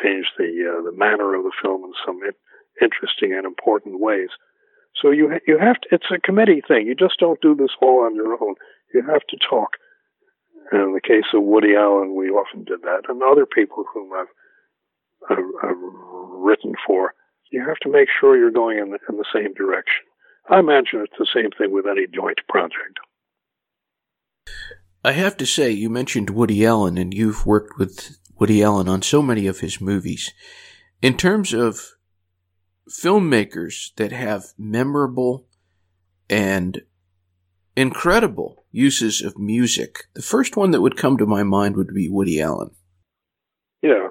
change 0.02 0.26
the 0.38 0.50
uh, 0.66 0.82
the 0.84 0.96
manner 0.96 1.36
of 1.36 1.44
the 1.44 1.52
film 1.62 1.84
in 1.84 1.94
some 2.06 2.20
interesting 2.82 3.34
and 3.34 3.46
important 3.46 4.00
ways. 4.00 4.30
So 5.02 5.12
you 5.12 5.40
you 5.48 5.58
have 5.58 5.80
to. 5.82 5.88
It's 5.92 6.12
a 6.14 6.20
committee 6.20 6.62
thing. 6.68 6.88
You 6.88 6.96
just 6.96 7.20
don't 7.20 7.42
do 7.42 7.56
this 7.56 7.72
all 7.82 8.06
on 8.06 8.16
your 8.16 8.34
own. 8.42 8.56
You 8.94 9.02
have 9.02 9.26
to 9.30 9.38
talk. 9.50 9.72
And 10.72 10.82
in 10.82 10.94
the 10.94 11.02
case 11.02 11.30
of 11.34 11.44
Woody 11.44 11.76
Allen, 11.76 12.16
we 12.16 12.30
often 12.30 12.64
did 12.64 12.82
that, 12.84 13.04
and 13.10 13.22
other 13.22 13.46
people 13.46 13.84
whom 13.94 14.12
I've, 14.14 14.32
I've, 15.30 15.70
I've 15.70 15.78
written 15.78 16.74
for 16.88 17.14
you 17.54 17.64
have 17.66 17.78
to 17.84 17.92
make 17.92 18.08
sure 18.20 18.36
you're 18.36 18.52
going 18.52 18.80
in 18.80 18.90
the, 18.90 18.98
in 19.08 19.16
the 19.16 19.26
same 19.32 19.54
direction. 19.54 20.04
I 20.50 20.60
imagine 20.60 21.06
it's 21.06 21.14
the 21.20 21.28
same 21.34 21.52
thing 21.58 21.72
with 21.72 21.86
any 21.86 22.08
joint 22.14 22.40
project. 22.50 23.00
I 25.04 25.12
have 25.12 25.38
to 25.38 25.46
say, 25.46 25.70
you 25.70 25.90
mentioned 25.90 26.32
Woody 26.32 26.66
Allen, 26.66 26.98
and 26.98 27.14
you've 27.14 27.46
worked 27.46 27.78
with 27.78 28.18
Woody 28.40 28.64
Allen 28.64 28.90
on 28.90 29.04
so 29.04 29.22
many 29.22 29.46
of 29.46 29.60
his 29.60 29.80
movies. 29.80 30.34
In 31.02 31.16
terms 31.16 31.54
of 31.54 31.92
filmmakers 32.90 33.94
that 33.98 34.12
have 34.12 34.48
memorable 34.58 35.46
and 36.30 36.82
incredible 37.76 38.66
uses 38.72 39.22
of 39.22 39.38
music, 39.38 40.06
the 40.16 40.22
first 40.24 40.58
one 40.58 40.72
that 40.72 40.82
would 40.82 40.98
come 40.98 41.18
to 41.18 41.26
my 41.26 41.44
mind 41.44 41.76
would 41.76 41.94
be 41.94 42.10
Woody 42.10 42.42
Allen. 42.42 42.72
Yeah. 43.82 44.10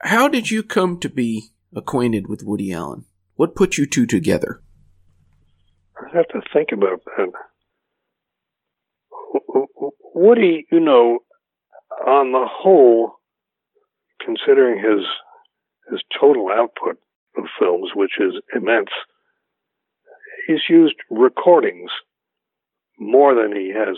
How 0.00 0.28
did 0.28 0.50
you 0.50 0.62
come 0.62 0.98
to 1.00 1.08
be 1.10 1.50
acquainted 1.74 2.28
with 2.28 2.42
Woody 2.42 2.72
Allen? 2.72 3.04
What 3.36 3.54
put 3.54 3.78
you 3.78 3.86
two 3.86 4.06
together? 4.06 4.62
I 5.96 6.16
have 6.16 6.28
to 6.28 6.40
think 6.52 6.70
about 6.72 7.02
that. 7.16 7.32
Woody, 10.14 10.66
you 10.70 10.80
know, 10.80 11.20
on 12.06 12.32
the 12.32 12.46
whole, 12.50 13.20
considering 14.24 14.78
his 14.78 15.06
his 15.90 16.02
total 16.20 16.48
output 16.50 16.98
of 17.36 17.44
films, 17.58 17.90
which 17.94 18.12
is 18.20 18.34
immense, 18.54 18.90
he's 20.46 20.68
used 20.68 20.96
recordings 21.10 21.90
more 22.98 23.34
than 23.34 23.56
he 23.56 23.72
has 23.74 23.96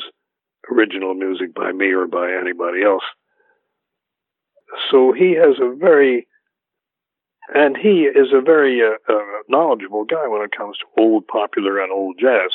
original 0.71 1.15
music 1.15 1.55
by 1.55 1.73
me 1.73 1.93
or 1.93 2.07
by 2.07 2.33
anybody 2.33 2.83
else. 2.83 3.03
So 4.91 5.13
he 5.13 5.33
has 5.33 5.57
a 5.61 5.75
very 5.75 6.27
and 7.55 7.77
he 7.77 8.05
is 8.05 8.29
a 8.33 8.41
very 8.41 8.81
uh, 8.83 9.13
uh, 9.13 9.21
knowledgeable 9.49 10.05
guy 10.05 10.27
when 10.29 10.43
it 10.43 10.57
comes 10.57 10.77
to 10.79 11.03
old 11.03 11.27
popular 11.27 11.81
and 11.81 11.93
old 11.93 12.17
jazz 12.19 12.51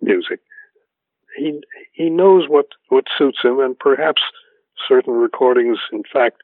music. 0.00 0.40
He 1.36 1.60
he 1.92 2.10
knows 2.10 2.48
what 2.48 2.66
what 2.88 3.06
suits 3.16 3.38
him, 3.42 3.60
and 3.60 3.78
perhaps 3.78 4.22
certain 4.88 5.14
recordings, 5.14 5.78
in 5.92 6.02
fact, 6.12 6.42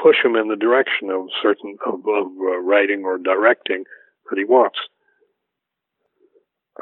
push 0.00 0.16
him 0.24 0.34
in 0.34 0.48
the 0.48 0.56
direction 0.56 1.10
of 1.10 1.28
certain 1.42 1.76
of, 1.86 2.00
of 2.06 2.26
uh, 2.26 2.58
writing 2.58 3.04
or 3.04 3.18
directing 3.18 3.84
that 4.30 4.38
he 4.38 4.44
wants. 4.44 4.78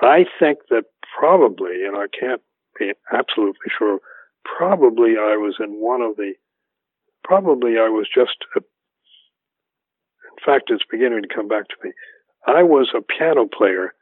I 0.00 0.24
think 0.38 0.60
that 0.70 0.84
probably, 1.18 1.84
and 1.84 1.96
I 1.96 2.06
can't 2.18 2.40
be 2.78 2.92
absolutely 3.12 3.70
sure, 3.76 3.98
probably 4.44 5.16
I 5.18 5.36
was 5.36 5.56
in 5.60 5.72
one 5.74 6.00
of 6.00 6.16
the, 6.16 6.32
probably 7.22 7.72
I 7.72 7.88
was 7.88 8.08
just 8.12 8.36
a 8.56 8.60
fact, 10.44 10.70
it's 10.70 10.84
beginning 10.90 11.22
to 11.22 11.34
come 11.34 11.48
back 11.48 11.68
to 11.68 11.74
me. 11.84 11.92
I 12.46 12.62
was 12.62 12.92
a 12.94 13.02
piano 13.02 13.46
player 13.46 13.94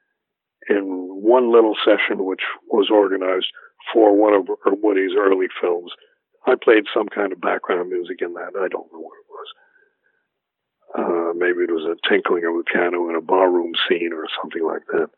in 0.69 0.85
one 0.85 1.53
little 1.53 1.75
session 1.85 2.25
which 2.25 2.43
was 2.71 2.89
organized 2.91 3.49
for 3.93 4.17
one 4.17 4.35
of 4.35 4.49
Woody's 4.67 5.17
early 5.17 5.49
films. 5.61 5.93
I 6.47 6.55
played 6.55 6.85
some 6.93 7.09
kind 7.09 7.33
of 7.33 7.41
background 7.41 7.91
music 7.91 8.19
in 8.21 8.35
that. 8.35 8.53
I 8.57 8.69
don't 8.69 8.93
know 8.93 9.01
what 9.01 9.19
it 9.21 9.29
was. 9.31 9.49
Uh, 10.99 11.33
maybe 11.37 11.63
it 11.65 11.71
was 11.71 11.85
a 11.85 12.09
tinkling 12.09 12.45
of 12.45 12.55
a 12.55 12.65
piano 12.65 13.09
in 13.09 13.17
a 13.17 13.21
barroom 13.21 13.73
scene 13.89 14.13
or 14.13 14.27
something 14.41 14.65
like 14.65 14.87
that. 14.93 15.09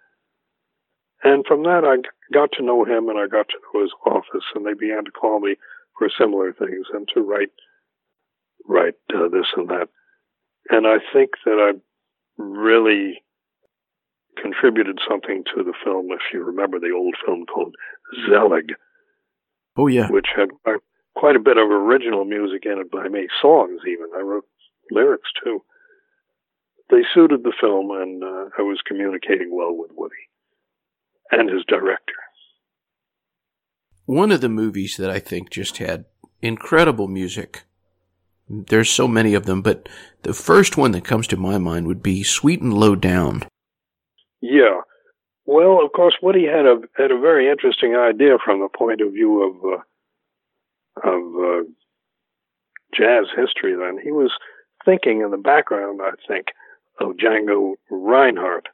And 1.25 1.47
from 1.47 1.63
that, 1.63 1.85
I 1.85 2.03
got 2.33 2.51
to 2.53 2.65
know 2.65 2.85
him 2.85 3.09
and 3.09 3.19
I 3.19 3.29
got 3.29 3.49
to 3.49 3.59
know 3.73 3.83
his 3.83 3.93
office, 4.05 4.45
and 4.55 4.67
they 4.67 4.75
began 4.75 5.05
to 5.05 5.11
call 5.13 5.39
me 5.41 5.57
for 5.97 6.11
similar 6.19 6.53
things 6.53 6.87
and 6.93 7.09
to 7.15 7.21
write 7.21 7.51
write 8.67 8.95
uh, 9.15 9.29
this 9.29 9.47
and 9.57 9.69
that. 9.69 9.89
And 10.71 10.87
I 10.87 10.97
think 11.13 11.31
that 11.45 11.59
I 11.59 11.79
really 12.43 13.23
contributed 14.41 14.99
something 15.09 15.45
to 15.55 15.63
the 15.63 15.75
film. 15.85 16.09
If 16.11 16.21
you 16.33 16.43
remember 16.43 16.79
the 16.79 16.95
old 16.97 17.15
film 17.25 17.45
called 17.47 17.75
Zelig, 18.27 18.73
oh 19.77 19.87
yeah, 19.87 20.09
which 20.09 20.29
had 20.35 20.49
quite 21.15 21.37
a 21.37 21.41
bit 21.41 21.59
of 21.59 21.71
original 21.71 22.25
music 22.25 22.65
in 22.65 22.79
it 22.79 22.91
by 22.91 23.09
me, 23.09 23.29
songs 23.41 23.81
even. 23.87 24.07
I 24.17 24.23
wrote 24.23 24.47
lyrics 24.91 25.29
too. 25.45 25.63
They 26.91 27.03
suited 27.15 27.43
the 27.43 27.55
film, 27.61 27.91
and 27.91 28.23
uh, 28.23 28.51
I 28.59 28.63
was 28.63 28.81
communicating 28.87 29.51
well 29.55 29.75
with 29.77 29.91
Woody 29.95 30.15
and 31.31 31.49
his 31.49 31.65
director. 31.67 32.15
One 34.05 34.31
of 34.31 34.41
the 34.41 34.49
movies 34.49 34.97
that 34.99 35.11
I 35.11 35.19
think 35.19 35.51
just 35.51 35.79
had 35.79 36.05
incredible 36.43 37.09
music. 37.09 37.63
There's 38.53 38.91
so 38.91 39.09
many 39.09 39.33
of 39.33 39.47
them, 39.47 39.63
but 39.63 39.89
the 40.25 40.35
first 40.35 40.77
one 40.77 40.93
that 40.93 41.07
comes 41.07 41.27
to 41.29 41.39
my 41.39 41.57
mind 41.57 41.87
would 41.87 42.03
be 42.03 42.23
Sweet 42.23 42.61
and 42.61 42.75
Lowdown. 42.75 43.45
Yeah. 44.43 44.83
Well, 45.47 45.83
of 45.83 45.93
course, 45.93 46.15
Woody 46.21 46.45
had 46.45 46.67
a 46.67 46.81
had 46.95 47.11
a 47.11 47.19
very 47.19 47.51
interesting 47.51 47.97
idea 47.97 48.37
from 48.45 48.61
the 48.61 48.69
point 48.69 49.01
of 49.01 49.13
view 49.13 49.43
of 49.43 49.57
uh, 49.65 51.09
of 51.09 51.23
uh, 51.35 51.63
jazz 52.95 53.25
history. 53.35 53.75
Then 53.75 53.99
he 54.03 54.13
was 54.13 54.31
thinking 54.85 55.23
in 55.23 55.31
the 55.31 55.39
background, 55.39 56.01
I 56.03 56.11
think, 56.29 56.49
of 57.01 57.17
Django 57.17 57.73
Reinhardt, 57.91 58.67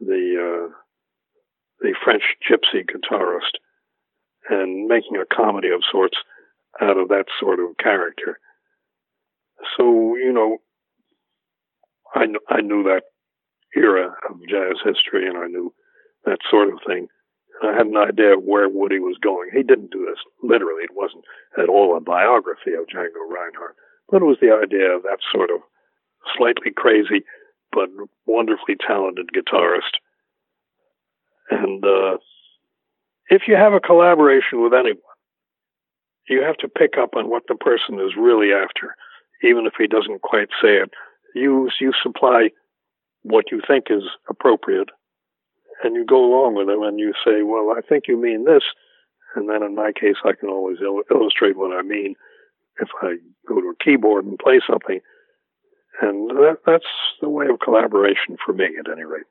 the 0.00 0.68
uh, 0.68 0.74
the 1.80 1.94
French 2.04 2.22
gypsy 2.48 2.84
guitarist, 2.84 3.58
and 4.48 4.86
making 4.86 5.16
a 5.16 5.34
comedy 5.34 5.70
of 5.70 5.82
sorts 5.90 6.16
out 6.80 6.96
of 6.96 7.08
that 7.08 7.26
sort 7.40 7.58
of 7.58 7.76
character. 7.76 8.38
So 9.76 10.16
you 10.16 10.32
know, 10.32 10.58
I 12.14 12.26
I 12.48 12.60
knew 12.60 12.82
that 12.84 13.02
era 13.76 14.14
of 14.28 14.40
jazz 14.48 14.78
history, 14.84 15.26
and 15.26 15.36
I 15.36 15.46
knew 15.46 15.72
that 16.24 16.38
sort 16.50 16.72
of 16.72 16.78
thing. 16.86 17.08
I 17.62 17.72
had 17.72 17.86
an 17.86 17.96
idea 17.96 18.36
of 18.36 18.42
where 18.42 18.68
Woody 18.68 18.98
was 18.98 19.16
going. 19.22 19.50
He 19.52 19.62
didn't 19.62 19.92
do 19.92 20.04
this 20.04 20.18
literally. 20.42 20.82
It 20.82 20.94
wasn't 20.94 21.24
at 21.56 21.68
all 21.68 21.96
a 21.96 22.00
biography 22.00 22.74
of 22.74 22.86
Django 22.86 23.22
Reinhardt, 23.30 23.76
but 24.10 24.22
it 24.22 24.24
was 24.24 24.38
the 24.40 24.50
idea 24.50 24.90
of 24.90 25.02
that 25.04 25.18
sort 25.32 25.50
of 25.50 25.60
slightly 26.36 26.72
crazy 26.74 27.24
but 27.72 27.88
wonderfully 28.26 28.76
talented 28.86 29.28
guitarist. 29.34 29.98
And 31.50 31.84
uh, 31.84 32.18
if 33.28 33.42
you 33.48 33.56
have 33.56 33.72
a 33.72 33.80
collaboration 33.80 34.62
with 34.62 34.72
anyone, 34.72 35.00
you 36.28 36.42
have 36.42 36.56
to 36.58 36.68
pick 36.68 36.96
up 36.98 37.16
on 37.16 37.28
what 37.28 37.42
the 37.48 37.56
person 37.56 38.00
is 38.00 38.16
really 38.16 38.52
after, 38.52 38.96
even 39.42 39.66
if 39.66 39.74
he 39.78 39.86
doesn't 39.86 40.22
quite 40.22 40.48
say 40.62 40.76
it. 40.76 40.90
You 41.34 41.68
you 41.80 41.92
supply 42.02 42.50
what 43.22 43.50
you 43.50 43.60
think 43.66 43.86
is 43.90 44.04
appropriate, 44.28 44.90
and 45.82 45.96
you 45.96 46.04
go 46.04 46.24
along 46.24 46.54
with 46.54 46.66
them, 46.66 46.82
and 46.82 46.98
you 46.98 47.12
say, 47.24 47.42
"Well, 47.42 47.74
I 47.76 47.80
think 47.80 48.04
you 48.06 48.16
mean 48.16 48.44
this," 48.44 48.62
and 49.34 49.48
then 49.48 49.62
in 49.62 49.74
my 49.74 49.92
case, 49.92 50.16
I 50.24 50.32
can 50.32 50.48
always 50.48 50.78
il- 50.80 51.02
illustrate 51.10 51.56
what 51.56 51.76
I 51.76 51.82
mean 51.82 52.14
if 52.80 52.88
I 53.02 53.16
go 53.46 53.60
to 53.60 53.68
a 53.68 53.84
keyboard 53.84 54.24
and 54.24 54.38
play 54.38 54.60
something, 54.68 55.00
and 56.00 56.30
that, 56.30 56.58
that's 56.66 56.84
the 57.20 57.28
way 57.28 57.46
of 57.46 57.60
collaboration 57.60 58.36
for 58.44 58.52
me, 58.52 58.68
at 58.78 58.90
any 58.90 59.04
rate. 59.04 59.24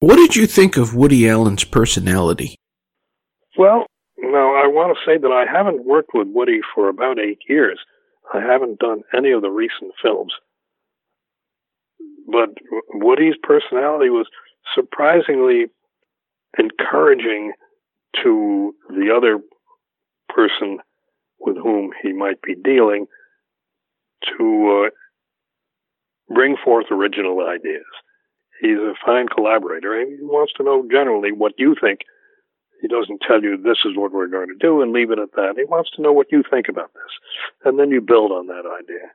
What 0.00 0.16
did 0.16 0.36
you 0.36 0.46
think 0.46 0.76
of 0.76 0.94
Woody 0.94 1.28
Allen's 1.28 1.64
personality? 1.64 2.56
Well, 3.56 3.86
now 4.32 4.54
I 4.54 4.66
want 4.66 4.96
to 4.96 5.04
say 5.04 5.18
that 5.18 5.30
I 5.30 5.50
haven't 5.50 5.84
worked 5.84 6.10
with 6.14 6.28
Woody 6.28 6.60
for 6.74 6.88
about 6.88 7.18
eight 7.18 7.40
years. 7.48 7.78
I 8.32 8.40
haven't 8.40 8.78
done 8.78 9.02
any 9.16 9.32
of 9.32 9.42
the 9.42 9.50
recent 9.50 9.92
films 10.02 10.32
but 12.26 12.50
Woody's 12.92 13.36
personality 13.42 14.10
was 14.10 14.26
surprisingly 14.74 15.66
encouraging 16.58 17.52
to 18.22 18.74
the 18.88 19.12
other 19.14 19.40
person 20.28 20.78
with 21.40 21.56
whom 21.56 21.90
he 22.02 22.12
might 22.12 22.40
be 22.42 22.54
dealing 22.54 23.06
to 24.38 24.86
uh, 24.86 26.34
bring 26.34 26.56
forth 26.64 26.86
original 26.90 27.46
ideas. 27.46 27.84
He's 28.60 28.78
a 28.78 28.94
fine 29.04 29.28
collaborator 29.28 30.00
and 30.00 30.18
he 30.18 30.24
wants 30.24 30.52
to 30.56 30.62
know 30.62 30.86
generally 30.90 31.32
what 31.32 31.52
you 31.58 31.76
think. 31.78 32.00
He 32.84 32.88
doesn't 32.88 33.22
tell 33.26 33.42
you 33.42 33.56
this 33.56 33.78
is 33.86 33.96
what 33.96 34.12
we're 34.12 34.26
going 34.26 34.48
to 34.48 34.58
do 34.60 34.82
and 34.82 34.92
leave 34.92 35.10
it 35.10 35.18
at 35.18 35.32
that. 35.36 35.54
He 35.56 35.64
wants 35.64 35.90
to 35.92 36.02
know 36.02 36.12
what 36.12 36.30
you 36.30 36.42
think 36.50 36.66
about 36.68 36.92
this. 36.92 37.12
And 37.64 37.78
then 37.78 37.88
you 37.88 38.02
build 38.02 38.30
on 38.30 38.48
that 38.48 38.64
idea. 38.66 39.08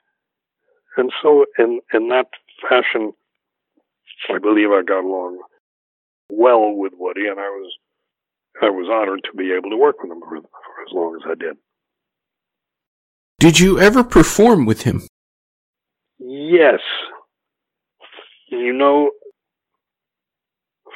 And 0.98 1.12
so 1.22 1.46
in, 1.60 1.80
in 1.94 2.10
that 2.10 2.30
fashion, 2.68 3.14
I 4.28 4.40
believe 4.40 4.72
I 4.72 4.82
got 4.82 5.04
along 5.04 5.38
well 6.32 6.74
with 6.74 6.94
Woody, 6.98 7.28
and 7.28 7.40
I 7.40 7.44
was 7.44 7.72
I 8.60 8.70
was 8.72 8.90
honored 8.92 9.22
to 9.26 9.38
be 9.38 9.54
able 9.54 9.70
to 9.70 9.78
work 9.78 10.02
with 10.02 10.12
him 10.12 10.20
for, 10.20 10.42
for 10.42 10.84
as 10.88 10.92
long 10.92 11.16
as 11.16 11.30
I 11.30 11.36
did. 11.36 11.56
Did 13.40 13.60
you 13.60 13.80
ever 13.80 14.04
perform 14.04 14.66
with 14.66 14.82
him? 14.82 15.04
Yes. 16.18 16.80
You 18.48 18.74
know, 18.74 19.12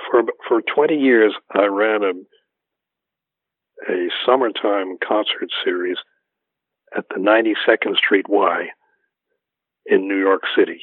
for 0.10 0.24
for 0.48 0.64
20 0.76 0.96
years, 0.96 1.36
I 1.54 1.66
ran 1.66 2.04
a 2.04 2.14
a 3.90 4.08
summertime 4.26 4.98
concert 5.06 5.50
series 5.64 5.98
at 6.96 7.06
the 7.10 7.20
92nd 7.20 7.96
Street 7.98 8.26
Y 8.30 8.68
in 9.86 10.08
New 10.08 10.20
York 10.20 10.44
City 10.58 10.82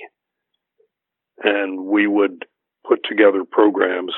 and 1.42 1.86
we 1.86 2.06
would 2.06 2.44
put 2.86 3.00
together 3.08 3.44
programs 3.50 4.12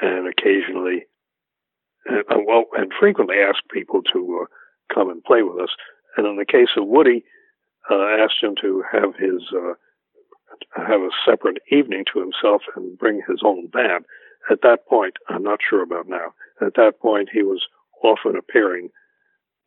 and 0.00 0.28
occasionally, 0.28 1.06
and, 2.04 2.24
uh, 2.30 2.38
well, 2.46 2.64
and 2.76 2.92
frequently 2.98 3.36
ask 3.36 3.58
people 3.72 4.02
to 4.12 4.42
uh, 4.42 4.94
come 4.94 5.08
and 5.10 5.24
play 5.24 5.42
with 5.42 5.62
us. 5.62 5.70
And 6.16 6.26
in 6.26 6.36
the 6.36 6.44
case 6.44 6.68
of 6.76 6.86
Woody, 6.86 7.24
uh, 7.90 8.02
asked 8.20 8.42
him 8.42 8.54
to 8.60 8.82
have 8.90 9.14
his 9.16 9.42
uh, 9.54 9.74
have 10.76 11.00
a 11.00 11.10
separate 11.24 11.58
evening 11.70 12.04
to 12.12 12.20
himself 12.20 12.62
and 12.74 12.98
bring 12.98 13.22
his 13.28 13.40
own 13.44 13.68
band. 13.68 14.04
At 14.50 14.62
that 14.62 14.86
point, 14.88 15.14
I'm 15.28 15.42
not 15.42 15.60
sure 15.68 15.82
about 15.82 16.08
now. 16.08 16.34
At 16.60 16.74
that 16.74 17.00
point, 17.00 17.28
he 17.32 17.42
was 17.42 17.62
often 18.02 18.36
appearing 18.36 18.90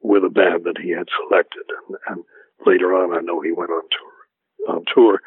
with 0.01 0.23
a 0.23 0.29
band 0.29 0.63
that 0.63 0.77
he 0.81 0.91
had 0.91 1.07
selected, 1.27 1.63
and, 1.67 1.97
and 2.07 2.23
later 2.65 2.93
on, 2.93 3.17
I 3.17 3.21
know 3.21 3.41
he 3.41 3.51
went 3.51 3.71
on 3.71 3.83
tour 3.89 4.75
on 4.75 4.83
tour 4.93 5.21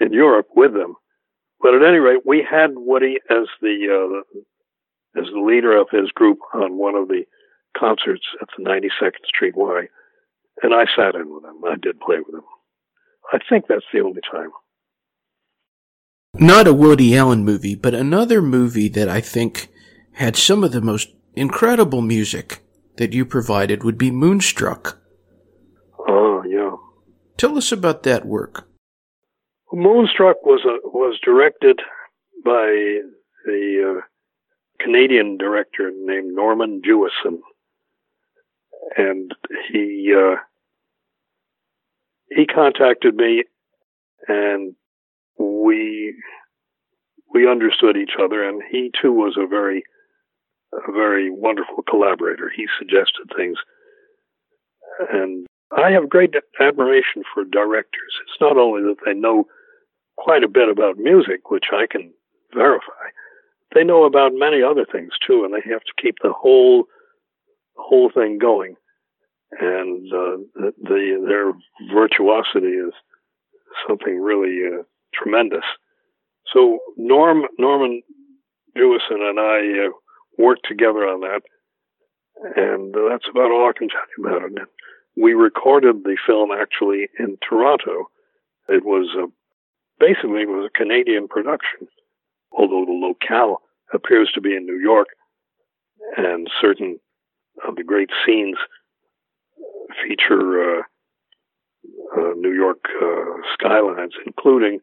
in 0.00 0.12
Europe 0.12 0.48
with 0.54 0.72
them. 0.72 0.94
But 1.60 1.74
at 1.74 1.86
any 1.86 1.98
rate, 1.98 2.22
we 2.24 2.46
had 2.48 2.70
Woody 2.74 3.18
as 3.30 3.46
the 3.60 4.22
uh, 4.36 4.40
as 5.20 5.26
the 5.32 5.40
leader 5.40 5.76
of 5.76 5.88
his 5.90 6.10
group 6.12 6.38
on 6.54 6.78
one 6.78 6.94
of 6.94 7.08
the 7.08 7.24
concerts 7.76 8.24
at 8.40 8.48
the 8.56 8.64
92nd 8.64 9.26
Street 9.26 9.54
Y, 9.56 9.88
and 10.62 10.74
I 10.74 10.84
sat 10.96 11.14
in 11.14 11.34
with 11.34 11.44
him. 11.44 11.62
I 11.64 11.76
did 11.80 12.00
play 12.00 12.16
with 12.24 12.34
him. 12.34 12.44
I 13.32 13.38
think 13.48 13.66
that's 13.68 13.84
the 13.92 14.00
only 14.00 14.20
time. 14.30 14.50
Not 16.34 16.66
a 16.66 16.72
Woody 16.72 17.16
Allen 17.16 17.44
movie, 17.44 17.74
but 17.74 17.94
another 17.94 18.40
movie 18.40 18.88
that 18.88 19.08
I 19.08 19.20
think 19.20 19.68
had 20.12 20.36
some 20.36 20.64
of 20.64 20.72
the 20.72 20.80
most 20.80 21.10
incredible 21.34 22.02
music 22.02 22.60
that 22.96 23.12
you 23.12 23.24
provided 23.24 23.84
would 23.84 23.98
be 23.98 24.10
Moonstruck. 24.10 24.98
Oh, 25.98 26.42
yeah. 26.46 26.76
Tell 27.36 27.56
us 27.56 27.72
about 27.72 28.02
that 28.02 28.26
work. 28.26 28.68
Moonstruck 29.72 30.44
was 30.44 30.60
a, 30.64 30.86
was 30.88 31.18
directed 31.24 31.80
by 32.44 33.00
the 33.44 33.98
uh, 33.98 34.00
Canadian 34.82 35.36
director 35.36 35.90
named 35.94 36.34
Norman 36.34 36.82
Jewison, 36.84 37.38
and 38.96 39.32
he 39.72 40.12
uh, 40.16 40.36
he 42.28 42.46
contacted 42.46 43.14
me, 43.14 43.44
and 44.26 44.74
we 45.38 46.14
we 47.32 47.48
understood 47.48 47.96
each 47.96 48.16
other, 48.22 48.46
and 48.46 48.62
he 48.70 48.90
too 49.00 49.12
was 49.12 49.36
a 49.38 49.46
very 49.46 49.84
a 50.72 50.92
very 50.92 51.30
wonderful 51.30 51.82
collaborator. 51.88 52.50
He 52.54 52.66
suggested 52.78 53.30
things, 53.36 53.58
and 55.12 55.46
I 55.76 55.90
have 55.90 56.08
great 56.08 56.34
admiration 56.60 57.22
for 57.32 57.44
directors. 57.44 58.12
It's 58.22 58.40
not 58.40 58.56
only 58.56 58.82
that 58.82 59.04
they 59.04 59.14
know 59.14 59.44
quite 60.16 60.42
a 60.42 60.48
bit 60.48 60.68
about 60.68 60.98
music, 60.98 61.50
which 61.50 61.66
I 61.72 61.86
can 61.90 62.12
verify. 62.54 63.10
They 63.74 63.84
know 63.84 64.04
about 64.04 64.32
many 64.34 64.62
other 64.62 64.84
things 64.84 65.12
too, 65.26 65.44
and 65.44 65.54
they 65.54 65.70
have 65.70 65.82
to 65.82 66.02
keep 66.02 66.16
the 66.22 66.32
whole 66.32 66.84
whole 67.76 68.10
thing 68.12 68.38
going. 68.38 68.76
And 69.58 70.06
uh, 70.12 70.36
the, 70.54 70.72
the, 70.82 71.24
their 71.26 71.52
virtuosity 71.92 72.68
is 72.68 72.92
something 73.88 74.20
really 74.20 74.58
uh, 74.66 74.82
tremendous. 75.14 75.64
So 76.52 76.78
Norm 76.96 77.44
Norman 77.58 78.02
Jewison 78.76 79.20
and 79.28 79.40
I 79.40 79.86
uh, 79.86 79.90
worked 80.38 80.66
together 80.66 81.06
on 81.06 81.20
that, 81.20 81.42
and 82.56 82.94
that's 82.94 83.28
about 83.30 83.50
all 83.50 83.68
I 83.68 83.78
can 83.78 83.88
tell 83.88 84.00
you 84.16 84.26
about 84.26 84.52
it. 84.52 84.68
we 85.16 85.34
recorded 85.34 86.04
the 86.04 86.16
film 86.26 86.50
actually 86.52 87.08
in 87.18 87.36
Toronto. 87.46 88.10
It 88.68 88.84
was 88.84 89.08
a, 89.16 89.26
basically 89.98 90.42
it 90.42 90.48
was 90.48 90.70
a 90.72 90.78
Canadian 90.78 91.28
production, 91.28 91.88
although 92.52 92.84
the 92.86 92.92
locale 92.92 93.60
appears 93.92 94.30
to 94.34 94.40
be 94.40 94.54
in 94.54 94.66
New 94.66 94.78
York, 94.78 95.08
and 96.16 96.48
certain 96.60 96.98
of 97.66 97.76
the 97.76 97.84
great 97.84 98.10
scenes 98.24 98.56
feature 100.06 100.78
uh, 100.78 100.82
uh, 102.16 102.32
New 102.36 102.52
York 102.52 102.84
uh, 103.02 103.42
skylines, 103.54 104.14
including 104.26 104.80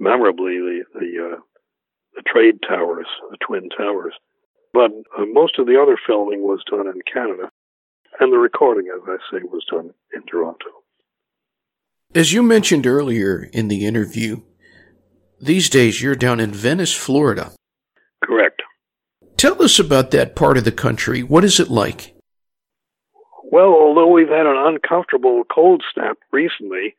memorably 0.00 0.58
the 0.58 0.84
the, 0.94 1.32
uh, 1.32 1.40
the 2.16 2.22
trade 2.26 2.58
towers, 2.66 3.06
the 3.30 3.36
twin 3.46 3.68
towers. 3.76 4.14
But 4.78 4.92
uh, 5.18 5.26
most 5.32 5.58
of 5.58 5.66
the 5.66 5.76
other 5.82 5.98
filming 6.06 6.42
was 6.42 6.62
done 6.70 6.86
in 6.86 7.00
Canada, 7.12 7.50
and 8.20 8.32
the 8.32 8.38
recording, 8.38 8.86
as 8.94 9.02
I 9.08 9.16
say, 9.28 9.42
was 9.42 9.66
done 9.68 9.90
in 10.14 10.22
Toronto. 10.22 10.66
As 12.14 12.32
you 12.32 12.44
mentioned 12.44 12.86
earlier 12.86 13.50
in 13.52 13.66
the 13.66 13.84
interview, 13.86 14.42
these 15.40 15.68
days 15.68 16.00
you're 16.00 16.14
down 16.14 16.38
in 16.38 16.52
Venice, 16.52 16.94
Florida. 16.94 17.50
Correct. 18.22 18.62
Tell 19.36 19.60
us 19.60 19.80
about 19.80 20.12
that 20.12 20.36
part 20.36 20.56
of 20.56 20.62
the 20.62 20.70
country. 20.70 21.24
What 21.24 21.42
is 21.42 21.58
it 21.58 21.70
like? 21.70 22.14
Well, 23.50 23.74
although 23.74 24.12
we've 24.12 24.28
had 24.28 24.46
an 24.46 24.56
uncomfortable 24.56 25.42
cold 25.52 25.82
snap 25.92 26.18
recently, 26.30 26.94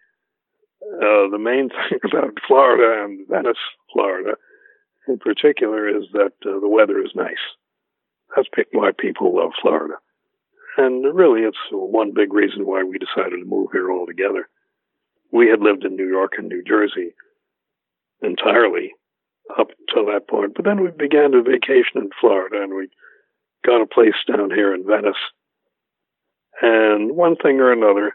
uh, 0.83 1.31
the 1.31 1.39
main 1.39 1.69
thing 1.89 1.99
about 2.03 2.39
Florida 2.45 3.05
and 3.05 3.25
Venice, 3.29 3.57
Florida, 3.93 4.35
in 5.07 5.17
particular, 5.17 5.87
is 5.87 6.03
that 6.11 6.33
uh, 6.45 6.59
the 6.59 6.67
weather 6.67 6.99
is 6.99 7.11
nice. 7.15 7.37
That's 8.35 8.47
why 8.71 8.91
people 8.97 9.35
love 9.35 9.51
Florida. 9.61 9.95
And 10.77 11.03
really, 11.15 11.41
it's 11.41 11.57
one 11.71 12.13
big 12.13 12.33
reason 12.33 12.65
why 12.65 12.83
we 12.83 12.97
decided 12.97 13.37
to 13.39 13.45
move 13.45 13.69
here 13.71 13.91
altogether. 13.91 14.47
We 15.31 15.49
had 15.49 15.61
lived 15.61 15.83
in 15.83 15.95
New 15.95 16.07
York 16.07 16.33
and 16.37 16.47
New 16.47 16.63
Jersey 16.63 17.13
entirely 18.21 18.93
up 19.57 19.69
until 19.79 20.05
that 20.11 20.27
point, 20.27 20.53
but 20.55 20.65
then 20.65 20.81
we 20.81 20.89
began 20.91 21.31
to 21.31 21.41
vacation 21.41 21.97
in 21.97 22.09
Florida 22.19 22.61
and 22.61 22.75
we 22.75 22.89
got 23.65 23.81
a 23.81 23.87
place 23.87 24.15
down 24.27 24.51
here 24.51 24.73
in 24.73 24.85
Venice. 24.85 25.17
And 26.61 27.15
one 27.15 27.35
thing 27.35 27.59
or 27.59 27.71
another, 27.71 28.13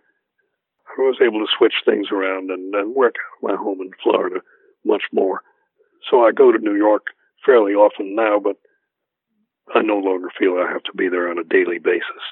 I 0.97 1.01
was 1.01 1.19
able 1.21 1.41
to 1.41 1.53
switch 1.59 1.75
things 1.85 2.09
around 2.13 2.51
and, 2.51 2.75
and 2.75 2.95
work 2.95 3.15
out 3.17 3.49
my 3.49 3.57
home 3.57 3.81
in 3.81 3.91
Florida 4.03 4.41
much 4.85 5.03
more. 5.13 5.43
So 6.11 6.25
I 6.25 6.33
go 6.33 6.53
to 6.53 6.59
New 6.59 6.77
York 6.77 7.07
fairly 7.45 7.73
often 7.73 8.15
now, 8.15 8.39
but 8.39 8.57
I 9.73 9.83
no 9.83 9.99
longer 9.99 10.29
feel 10.39 10.55
I 10.59 10.71
have 10.73 10.83
to 10.85 10.93
be 10.93 11.09
there 11.09 11.31
on 11.31 11.39
a 11.39 11.45
daily 11.45 11.79
basis. 11.79 12.23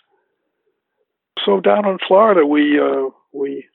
So 1.45 1.61
down 1.61 1.87
in 1.87 1.99
Florida, 2.07 2.47
we 2.47 2.79
uh, 2.79 3.09
we 3.33 3.67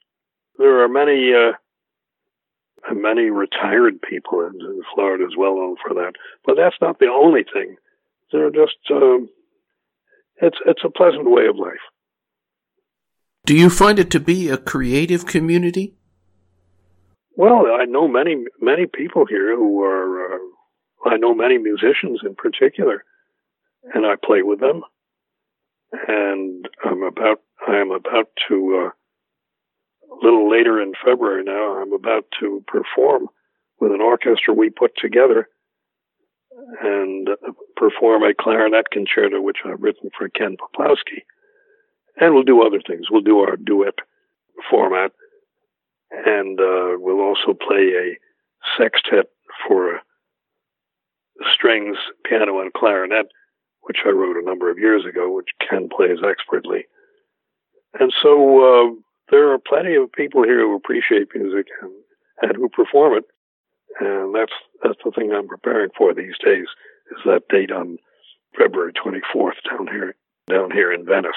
there 0.58 0.82
are 0.82 0.88
many 0.88 1.32
uh, 1.34 1.52
many 2.94 3.30
retired 3.30 4.00
people 4.00 4.40
in, 4.40 4.60
in 4.60 4.82
Florida 4.94 5.24
is 5.24 5.36
well 5.36 5.56
known 5.56 5.76
for 5.84 5.94
that, 5.94 6.12
but 6.46 6.56
that's 6.56 6.76
not 6.80 6.98
the 6.98 7.06
only 7.06 7.44
thing. 7.44 7.76
They're 8.32 8.50
just 8.50 8.76
um, 8.90 9.28
it's 10.40 10.58
it's 10.66 10.82
a 10.84 10.90
pleasant 10.90 11.30
way 11.30 11.46
of 11.46 11.56
life. 11.56 11.84
Do 13.44 13.56
you 13.56 13.70
find 13.70 13.98
it 13.98 14.10
to 14.10 14.20
be 14.20 14.48
a 14.48 14.58
creative 14.58 15.26
community? 15.26 15.94
Well, 17.36 17.66
I 17.66 17.84
know 17.84 18.08
many 18.08 18.44
many 18.60 18.86
people 18.86 19.26
here 19.26 19.56
who 19.56 19.82
are. 19.82 20.34
Uh, 20.34 20.38
I 21.06 21.16
know 21.16 21.32
many 21.32 21.58
musicians 21.58 22.20
in 22.24 22.34
particular, 22.34 23.04
and 23.94 24.06
I 24.06 24.14
play 24.22 24.42
with 24.42 24.60
them. 24.60 24.82
And 26.06 26.68
I'm 26.84 27.02
about 27.02 27.40
I 27.66 27.76
am 27.76 27.90
about 27.90 28.28
to 28.48 28.86
uh, 28.86 30.14
a 30.14 30.16
little 30.22 30.50
later 30.50 30.80
in 30.80 30.92
February 31.04 31.44
now. 31.44 31.80
I'm 31.80 31.92
about 31.92 32.24
to 32.40 32.62
perform 32.66 33.28
with 33.80 33.92
an 33.92 34.00
orchestra 34.00 34.52
we 34.54 34.70
put 34.70 34.92
together 34.96 35.48
and 36.82 37.28
uh, 37.28 37.52
perform 37.76 38.22
a 38.22 38.34
clarinet 38.34 38.90
concerto 38.90 39.40
which 39.40 39.58
I've 39.64 39.82
written 39.82 40.10
for 40.16 40.28
Ken 40.28 40.56
Peplowski 40.56 41.22
and 42.20 42.34
we'll 42.34 42.42
do 42.42 42.62
other 42.62 42.80
things. 42.86 43.10
We'll 43.10 43.22
do 43.22 43.40
our 43.40 43.56
duet 43.56 43.94
format, 44.70 45.12
and 46.10 46.58
uh, 46.60 46.98
we'll 46.98 47.20
also 47.20 47.54
play 47.54 47.92
a 47.94 48.18
sextet 48.76 49.30
for 49.66 50.00
strings, 51.54 51.96
piano, 52.24 52.60
and 52.60 52.72
clarinet, 52.72 53.26
which 53.88 53.98
I 54.06 54.10
wrote 54.10 54.36
a 54.36 54.44
number 54.44 54.70
of 54.70 54.78
years 54.78 55.04
ago, 55.04 55.34
which 55.34 55.48
Ken 55.68 55.88
plays 55.88 56.18
expertly. 56.22 56.84
And 57.98 58.12
so 58.22 58.60
uh, 58.60 58.90
there 59.30 59.52
are 59.52 59.58
plenty 59.58 59.94
of 59.94 60.12
people 60.12 60.44
here 60.44 60.60
who 60.60 60.76
appreciate 60.76 61.28
music 61.34 61.66
and, 61.82 61.92
and 62.42 62.56
who 62.56 62.68
perform 62.68 63.18
it, 63.18 63.24
and 63.98 64.34
that's 64.34 64.52
that's 64.82 65.00
the 65.04 65.10
thing 65.10 65.32
I'm 65.32 65.48
preparing 65.48 65.90
for 65.96 66.14
these 66.14 66.36
days. 66.44 66.66
Is 67.10 67.22
that 67.24 67.48
date 67.48 67.72
on 67.72 67.98
February 68.56 68.92
24th 68.92 69.58
down 69.70 69.86
here 69.86 70.14
down 70.48 70.70
here 70.70 70.92
in 70.92 71.04
Venice. 71.04 71.32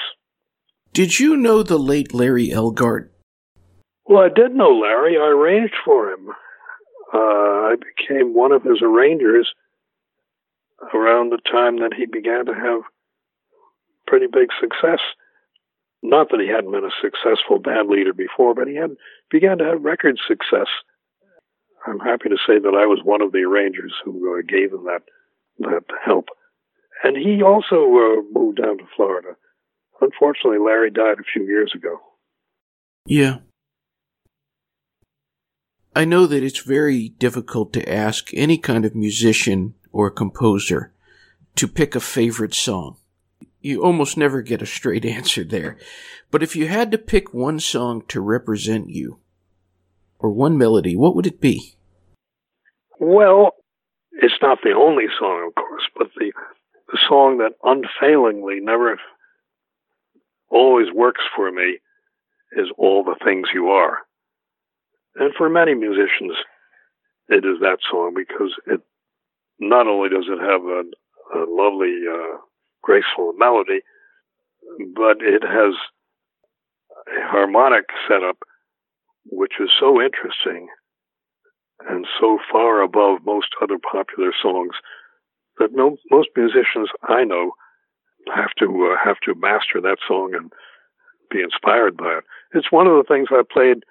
Did 0.92 1.18
you 1.18 1.36
know 1.36 1.62
the 1.62 1.78
late 1.78 2.12
Larry 2.14 2.48
Elgart? 2.48 3.08
Well, 4.06 4.22
I 4.22 4.28
did 4.28 4.54
know 4.54 4.70
Larry. 4.70 5.16
I 5.16 5.28
arranged 5.28 5.74
for 5.84 6.10
him. 6.10 6.28
Uh, 7.14 7.18
I 7.18 7.74
became 7.76 8.34
one 8.34 8.52
of 8.52 8.62
his 8.62 8.80
arrangers 8.82 9.48
around 10.94 11.30
the 11.30 11.38
time 11.50 11.78
that 11.80 11.94
he 11.96 12.06
began 12.06 12.46
to 12.46 12.54
have 12.54 12.82
pretty 14.06 14.26
big 14.26 14.48
success. 14.60 15.00
Not 16.02 16.30
that 16.30 16.40
he 16.40 16.48
hadn't 16.48 16.72
been 16.72 16.84
a 16.84 17.00
successful 17.00 17.58
band 17.58 17.88
leader 17.88 18.12
before, 18.12 18.54
but 18.54 18.66
he 18.66 18.74
had 18.74 18.90
began 19.30 19.58
to 19.58 19.64
have 19.64 19.84
record 19.84 20.18
success. 20.26 20.66
I'm 21.86 22.00
happy 22.00 22.28
to 22.28 22.36
say 22.46 22.58
that 22.58 22.78
I 22.78 22.86
was 22.86 23.00
one 23.04 23.22
of 23.22 23.32
the 23.32 23.42
arrangers 23.42 23.94
who 24.04 24.38
uh, 24.38 24.42
gave 24.46 24.72
him 24.72 24.84
that 24.84 25.02
that 25.60 25.84
help. 26.04 26.28
And 27.04 27.16
he 27.16 27.42
also 27.42 27.76
uh, 27.76 28.22
moved 28.32 28.58
down 28.58 28.78
to 28.78 28.84
Florida 28.96 29.36
unfortunately, 30.02 30.58
Larry 30.58 30.90
died 30.90 31.18
a 31.18 31.32
few 31.32 31.44
years 31.44 31.72
ago. 31.74 31.98
Yeah. 33.06 33.38
I 35.94 36.04
know 36.04 36.26
that 36.26 36.42
it's 36.42 36.60
very 36.60 37.10
difficult 37.10 37.72
to 37.74 37.92
ask 37.92 38.30
any 38.34 38.58
kind 38.58 38.84
of 38.84 38.94
musician 38.94 39.74
or 39.92 40.06
a 40.06 40.12
composer 40.12 40.92
to 41.56 41.68
pick 41.68 41.94
a 41.94 42.00
favorite 42.00 42.54
song. 42.54 42.96
You 43.60 43.82
almost 43.82 44.16
never 44.16 44.42
get 44.42 44.62
a 44.62 44.66
straight 44.66 45.04
answer 45.18 45.44
there. 45.44 45.78
But 46.30 46.42
if 46.42 46.56
you 46.56 46.66
had 46.68 46.90
to 46.92 46.98
pick 46.98 47.32
one 47.32 47.60
song 47.60 48.02
to 48.08 48.20
represent 48.20 48.88
you, 48.88 49.18
or 50.18 50.30
one 50.30 50.56
melody, 50.56 50.96
what 50.96 51.14
would 51.14 51.26
it 51.26 51.40
be? 51.40 51.76
Well, 52.98 53.56
it's 54.12 54.40
not 54.40 54.58
the 54.62 54.70
only 54.70 55.06
song, 55.18 55.48
of 55.48 55.54
course, 55.54 55.82
but 55.96 56.08
the, 56.16 56.32
the 56.90 56.98
song 57.08 57.38
that 57.38 57.54
unfailingly 57.64 58.60
never 58.60 58.98
always 60.48 60.86
works 60.94 61.22
for 61.34 61.50
me 61.50 61.78
is 62.52 62.68
all 62.78 63.02
the 63.02 63.16
things 63.24 63.48
you 63.52 63.68
are. 63.68 63.98
And 65.16 65.34
for 65.36 65.48
many 65.48 65.74
musicians, 65.74 66.36
it 67.28 67.44
is 67.44 67.60
that 67.60 67.78
song 67.90 68.14
because 68.14 68.54
it 68.66 68.80
not 69.68 69.86
only 69.86 70.08
does 70.08 70.26
it 70.28 70.40
have 70.40 70.62
a, 70.62 70.82
a 71.38 71.42
lovely, 71.48 71.96
uh, 72.10 72.38
graceful 72.82 73.32
melody, 73.36 73.80
but 74.94 75.18
it 75.20 75.42
has 75.42 75.74
a 77.08 77.28
harmonic 77.28 77.84
setup 78.08 78.38
which 79.26 79.54
is 79.60 79.70
so 79.78 80.00
interesting 80.00 80.68
and 81.88 82.06
so 82.20 82.38
far 82.50 82.82
above 82.82 83.20
most 83.24 83.48
other 83.62 83.78
popular 83.78 84.32
songs 84.40 84.74
that 85.58 85.70
no, 85.72 85.96
most 86.10 86.28
musicians 86.36 86.88
I 87.08 87.24
know 87.24 87.52
have 88.34 88.50
to 88.58 88.92
uh, 88.92 88.96
have 89.04 89.16
to 89.24 89.34
master 89.34 89.80
that 89.80 89.98
song 90.06 90.34
and 90.34 90.52
be 91.30 91.42
inspired 91.42 91.96
by 91.96 92.18
it. 92.18 92.24
It's 92.54 92.70
one 92.70 92.86
of 92.86 92.94
the 92.96 93.04
things 93.08 93.28
I 93.30 93.42
played 93.42 93.82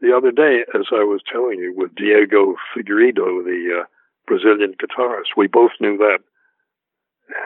the 0.00 0.14
other 0.14 0.30
day, 0.30 0.64
as 0.74 0.86
I 0.92 1.04
was 1.04 1.20
telling 1.30 1.58
you, 1.58 1.72
with 1.74 1.94
Diego 1.94 2.54
Figueiredo, 2.74 3.44
the 3.44 3.82
uh, 3.82 3.84
Brazilian 4.26 4.74
guitarist. 4.74 5.36
We 5.36 5.46
both 5.46 5.72
knew 5.80 5.96
that, 5.98 6.18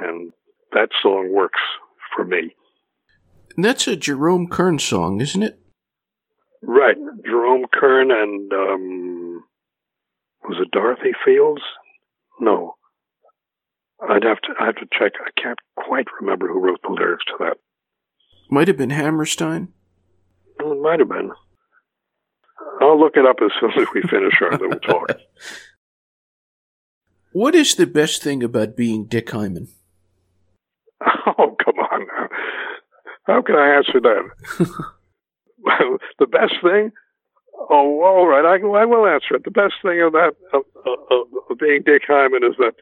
and 0.03 0.33
that 0.72 0.91
song 1.03 1.33
works 1.33 1.61
for 2.14 2.24
me. 2.24 2.55
And 3.57 3.64
that's 3.64 3.87
a 3.87 3.97
Jerome 3.97 4.49
Kern 4.49 4.78
song, 4.78 5.20
isn't 5.20 5.43
it? 5.43 5.59
Right, 6.62 6.97
Jerome 7.24 7.64
Kern 7.72 8.11
and 8.11 8.53
um, 8.53 9.45
was 10.49 10.59
it 10.61 10.70
Dorothy 10.70 11.12
Fields? 11.24 11.62
No, 12.39 12.74
I'd 14.09 14.24
have 14.24 14.41
to 14.43 14.49
I 14.61 14.66
have 14.66 14.76
to 14.76 14.87
check. 14.99 15.12
I 15.24 15.41
can't 15.41 15.59
quite 15.76 16.07
remember 16.20 16.49
who 16.49 16.61
wrote 16.61 16.81
the 16.83 16.91
lyrics 16.93 17.24
to 17.26 17.33
that. 17.41 17.57
Might 18.51 18.68
have 18.68 18.76
been 18.76 18.91
Hammerstein. 18.91 19.72
it 20.59 20.83
might 20.83 21.01
have 21.01 21.09
been. 21.09 21.31
I'll 22.81 22.99
look 22.99 23.16
it 23.16 23.26
up 23.26 23.37
as 23.43 23.51
soon 23.61 23.70
as 23.81 23.89
we 23.95 24.03
finish 24.03 24.35
our 24.41 24.53
little 24.53 24.81
talk. 24.81 25.11
What 27.33 27.55
is 27.55 27.74
the 27.74 27.87
best 27.87 28.22
thing 28.22 28.43
about 28.43 28.76
being 28.76 29.05
Dick 29.05 29.31
Hyman? 29.31 29.68
Oh, 31.39 31.57
come 31.64 31.78
on 31.78 32.07
now. 32.07 32.28
How 33.24 33.41
can 33.41 33.55
I 33.55 33.76
answer 33.76 34.01
that? 34.01 34.31
the 36.18 36.26
best 36.26 36.55
thing? 36.62 36.93
Oh, 37.55 38.03
all 38.03 38.26
right. 38.26 38.45
I, 38.45 38.57
I 38.57 38.85
will 38.85 39.07
answer 39.07 39.37
it. 39.37 39.45
The 39.45 39.51
best 39.51 39.74
thing 39.83 40.03
of 40.03 40.12
that 40.12 40.33
of, 40.53 40.62
of, 40.85 41.26
of 41.51 41.59
being 41.59 41.83
Dick 41.85 42.03
Hyman 42.07 42.43
is 42.45 42.57
that 42.59 42.74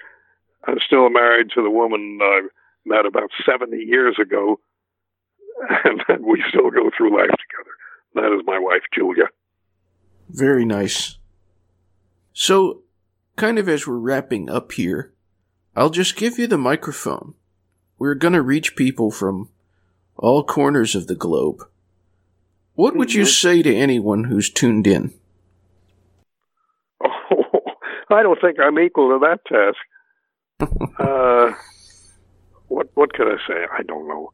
I'm 0.67 0.79
still 0.85 1.11
married 1.11 1.51
to 1.55 1.63
the 1.63 1.71
woman 1.71 2.19
I 2.21 2.49
met 2.87 3.07
about 3.07 3.31
70 3.45 3.77
years 3.77 4.17
ago, 4.21 4.59
and 5.85 6.03
that 6.09 6.23
we 6.23 6.43
still 6.49 6.71
go 6.71 6.91
through 6.97 7.17
life 7.17 7.31
together. 7.31 7.75
That 8.15 8.35
is 8.35 8.43
my 8.47 8.59
wife, 8.59 8.83
Julia. 8.95 9.29
Very 10.31 10.65
nice. 10.65 11.19
So, 12.33 12.83
kind 13.39 13.59
of 13.59 13.69
as 13.69 13.87
we're 13.87 13.97
wrapping 13.97 14.51
up 14.51 14.73
here, 14.73 15.15
I'll 15.75 15.91
just 15.91 16.17
give 16.17 16.39
you 16.39 16.47
the 16.47 16.59
microphone. 16.59 17.35
We're 17.99 18.17
going 18.17 18.35
to 18.35 18.43
reach 18.43 18.77
people 18.77 19.11
from 19.11 19.49
all 20.17 20.45
corners 20.45 20.95
of 20.95 21.07
the 21.07 21.15
globe. 21.15 21.63
What 22.75 22.97
would 22.97 23.15
you 23.15 23.23
mm-hmm. 23.23 23.29
say 23.29 23.63
to 23.63 23.75
anyone 23.75 24.25
who's 24.25 24.51
tuned 24.51 24.87
in? 24.87 25.15
Oh, 27.03 27.61
I 28.11 28.23
don't 28.23 28.41
think 28.41 28.59
I'm 28.61 28.79
equal 28.79 29.11
to 29.11 29.27
that 29.27 29.41
task. 29.47 29.79
uh, 30.99 31.53
what 32.67 32.89
what 32.95 33.13
could 33.13 33.29
I 33.29 33.37
say? 33.47 33.65
I 33.73 33.83
don't 33.85 34.09
know. 34.09 34.33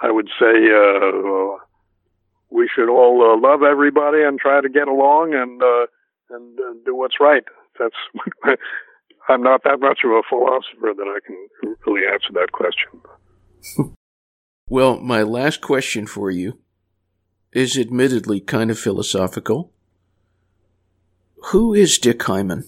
I 0.00 0.10
would 0.10 0.28
say 0.40 0.46
uh, 0.46 1.58
we 2.50 2.68
should 2.74 2.88
all 2.88 3.22
uh, 3.22 3.38
love 3.40 3.62
everybody 3.62 4.22
and 4.22 4.38
try 4.38 4.60
to 4.62 4.68
get 4.68 4.88
along 4.88 5.34
and 5.34 5.62
uh, 5.62 5.86
and 6.30 6.58
uh, 6.58 6.72
do 6.86 6.94
what's 6.94 7.20
right. 7.20 7.44
That's 7.78 7.94
I'm 9.28 9.42
not 9.42 9.62
that 9.64 9.80
much 9.80 10.00
of 10.04 10.10
a 10.10 10.22
philosopher 10.28 10.94
that 10.96 11.06
I 11.06 11.18
can 11.26 11.76
really 11.86 12.06
answer 12.06 12.32
that 12.32 12.52
question. 12.52 13.94
well, 14.68 14.98
my 15.00 15.22
last 15.22 15.60
question 15.60 16.06
for 16.06 16.30
you 16.30 16.58
is 17.52 17.76
admittedly 17.76 18.40
kind 18.40 18.70
of 18.70 18.78
philosophical. 18.78 19.72
Who 21.50 21.74
is 21.74 21.98
Dick 21.98 22.22
Hyman? 22.22 22.64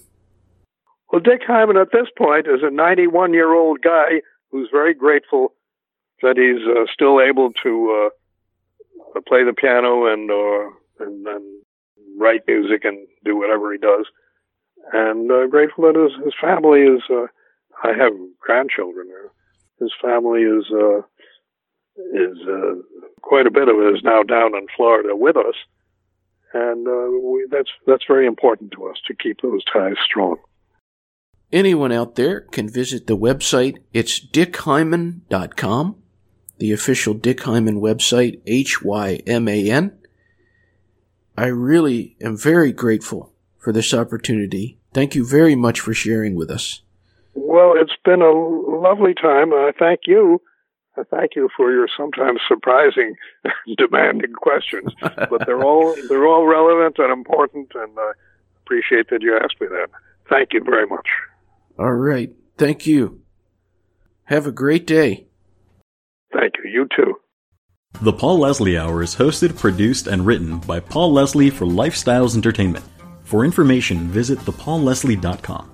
Well, 1.10 1.20
Dick 1.20 1.40
Hyman 1.46 1.76
at 1.76 1.92
this 1.92 2.06
point 2.16 2.46
is 2.46 2.60
a 2.62 2.70
91 2.70 3.34
year 3.34 3.52
old 3.52 3.80
guy 3.82 4.22
who's 4.50 4.68
very 4.70 4.94
grateful 4.94 5.54
that 6.22 6.36
he's 6.36 6.66
uh, 6.68 6.84
still 6.92 7.20
able 7.20 7.52
to 7.62 8.10
uh, 9.16 9.20
play 9.26 9.44
the 9.44 9.54
piano 9.54 10.06
and, 10.06 10.30
uh, 10.30 11.04
and, 11.04 11.26
and 11.26 11.62
write 12.18 12.42
music 12.46 12.84
and 12.84 13.06
do 13.24 13.36
whatever 13.36 13.72
he 13.72 13.78
does, 13.78 14.06
and 14.92 15.30
uh, 15.30 15.46
grateful 15.46 15.84
that 15.84 15.96
his, 15.96 16.24
his 16.24 16.34
family 16.40 16.80
is. 16.80 17.02
Uh, 17.10 17.26
I 17.82 17.92
have 17.96 18.12
grandchildren. 18.40 19.08
His 19.78 19.92
family 20.02 20.42
is 20.42 20.66
uh, 20.72 20.98
is 22.12 22.36
uh, 22.46 22.74
quite 23.22 23.46
a 23.46 23.50
bit 23.50 23.68
of 23.68 23.76
it 23.76 23.94
is 23.94 24.02
now 24.02 24.22
down 24.22 24.54
in 24.54 24.66
Florida 24.76 25.16
with 25.16 25.36
us, 25.36 25.54
and 26.52 26.86
uh, 26.86 27.08
we, 27.26 27.46
that's 27.50 27.70
that's 27.86 28.04
very 28.06 28.26
important 28.26 28.72
to 28.72 28.86
us 28.86 28.96
to 29.06 29.14
keep 29.14 29.40
those 29.40 29.64
ties 29.72 29.96
strong. 30.04 30.36
Anyone 31.52 31.90
out 31.90 32.14
there 32.14 32.42
can 32.42 32.68
visit 32.68 33.06
the 33.06 33.16
website. 33.16 33.78
It's 33.92 34.24
dickhyman.com, 34.24 35.96
the 36.58 36.72
official 36.72 37.14
Dick 37.14 37.42
Hyman 37.42 37.80
website, 37.80 38.40
H 38.46 38.82
Y 38.82 39.20
M 39.26 39.48
A 39.48 39.70
N. 39.70 39.98
I 41.36 41.46
really 41.46 42.16
am 42.20 42.36
very 42.36 42.72
grateful 42.72 43.29
for 43.60 43.72
this 43.72 43.94
opportunity. 43.94 44.78
Thank 44.92 45.14
you 45.14 45.24
very 45.24 45.54
much 45.54 45.80
for 45.80 45.94
sharing 45.94 46.34
with 46.34 46.50
us. 46.50 46.82
Well, 47.34 47.74
it's 47.76 47.96
been 48.04 48.22
a 48.22 48.32
lovely 48.32 49.14
time. 49.14 49.52
I 49.52 49.72
thank 49.78 50.00
you. 50.06 50.40
I 50.96 51.02
thank 51.04 51.36
you 51.36 51.48
for 51.56 51.70
your 51.70 51.86
sometimes 51.96 52.40
surprising, 52.48 53.14
demanding 53.76 54.32
questions, 54.32 54.92
but 55.00 55.46
they're 55.46 55.62
all 55.62 55.94
they're 56.08 56.26
all 56.26 56.46
relevant 56.46 56.96
and 56.98 57.12
important, 57.12 57.70
and 57.74 57.96
I 57.96 58.12
appreciate 58.64 59.08
that 59.10 59.22
you 59.22 59.38
asked 59.42 59.60
me 59.60 59.68
that. 59.68 59.88
Thank 60.28 60.52
you 60.52 60.62
very 60.64 60.86
much. 60.86 61.06
All 61.78 61.92
right. 61.92 62.32
Thank 62.56 62.86
you. 62.86 63.22
Have 64.24 64.46
a 64.46 64.52
great 64.52 64.86
day. 64.86 65.26
Thank 66.32 66.54
you. 66.62 66.70
You 66.70 66.88
too. 66.94 67.14
The 68.02 68.12
Paul 68.12 68.38
Leslie 68.38 68.78
Hour 68.78 69.02
is 69.02 69.16
hosted, 69.16 69.58
produced, 69.58 70.06
and 70.06 70.24
written 70.24 70.58
by 70.58 70.78
Paul 70.78 71.12
Leslie 71.12 71.50
for 71.50 71.66
Lifestyles 71.66 72.36
Entertainment. 72.36 72.84
For 73.30 73.44
information, 73.44 74.08
visit 74.08 74.40
thepaulleslie.com. 74.40 75.70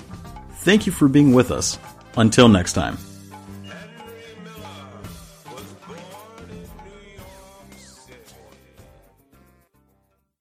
Thank 0.56 0.84
you 0.84 0.92
for 0.92 1.08
being 1.08 1.32
with 1.32 1.50
us. 1.50 1.78
Until 2.18 2.50
next 2.50 2.74
time. 2.74 2.98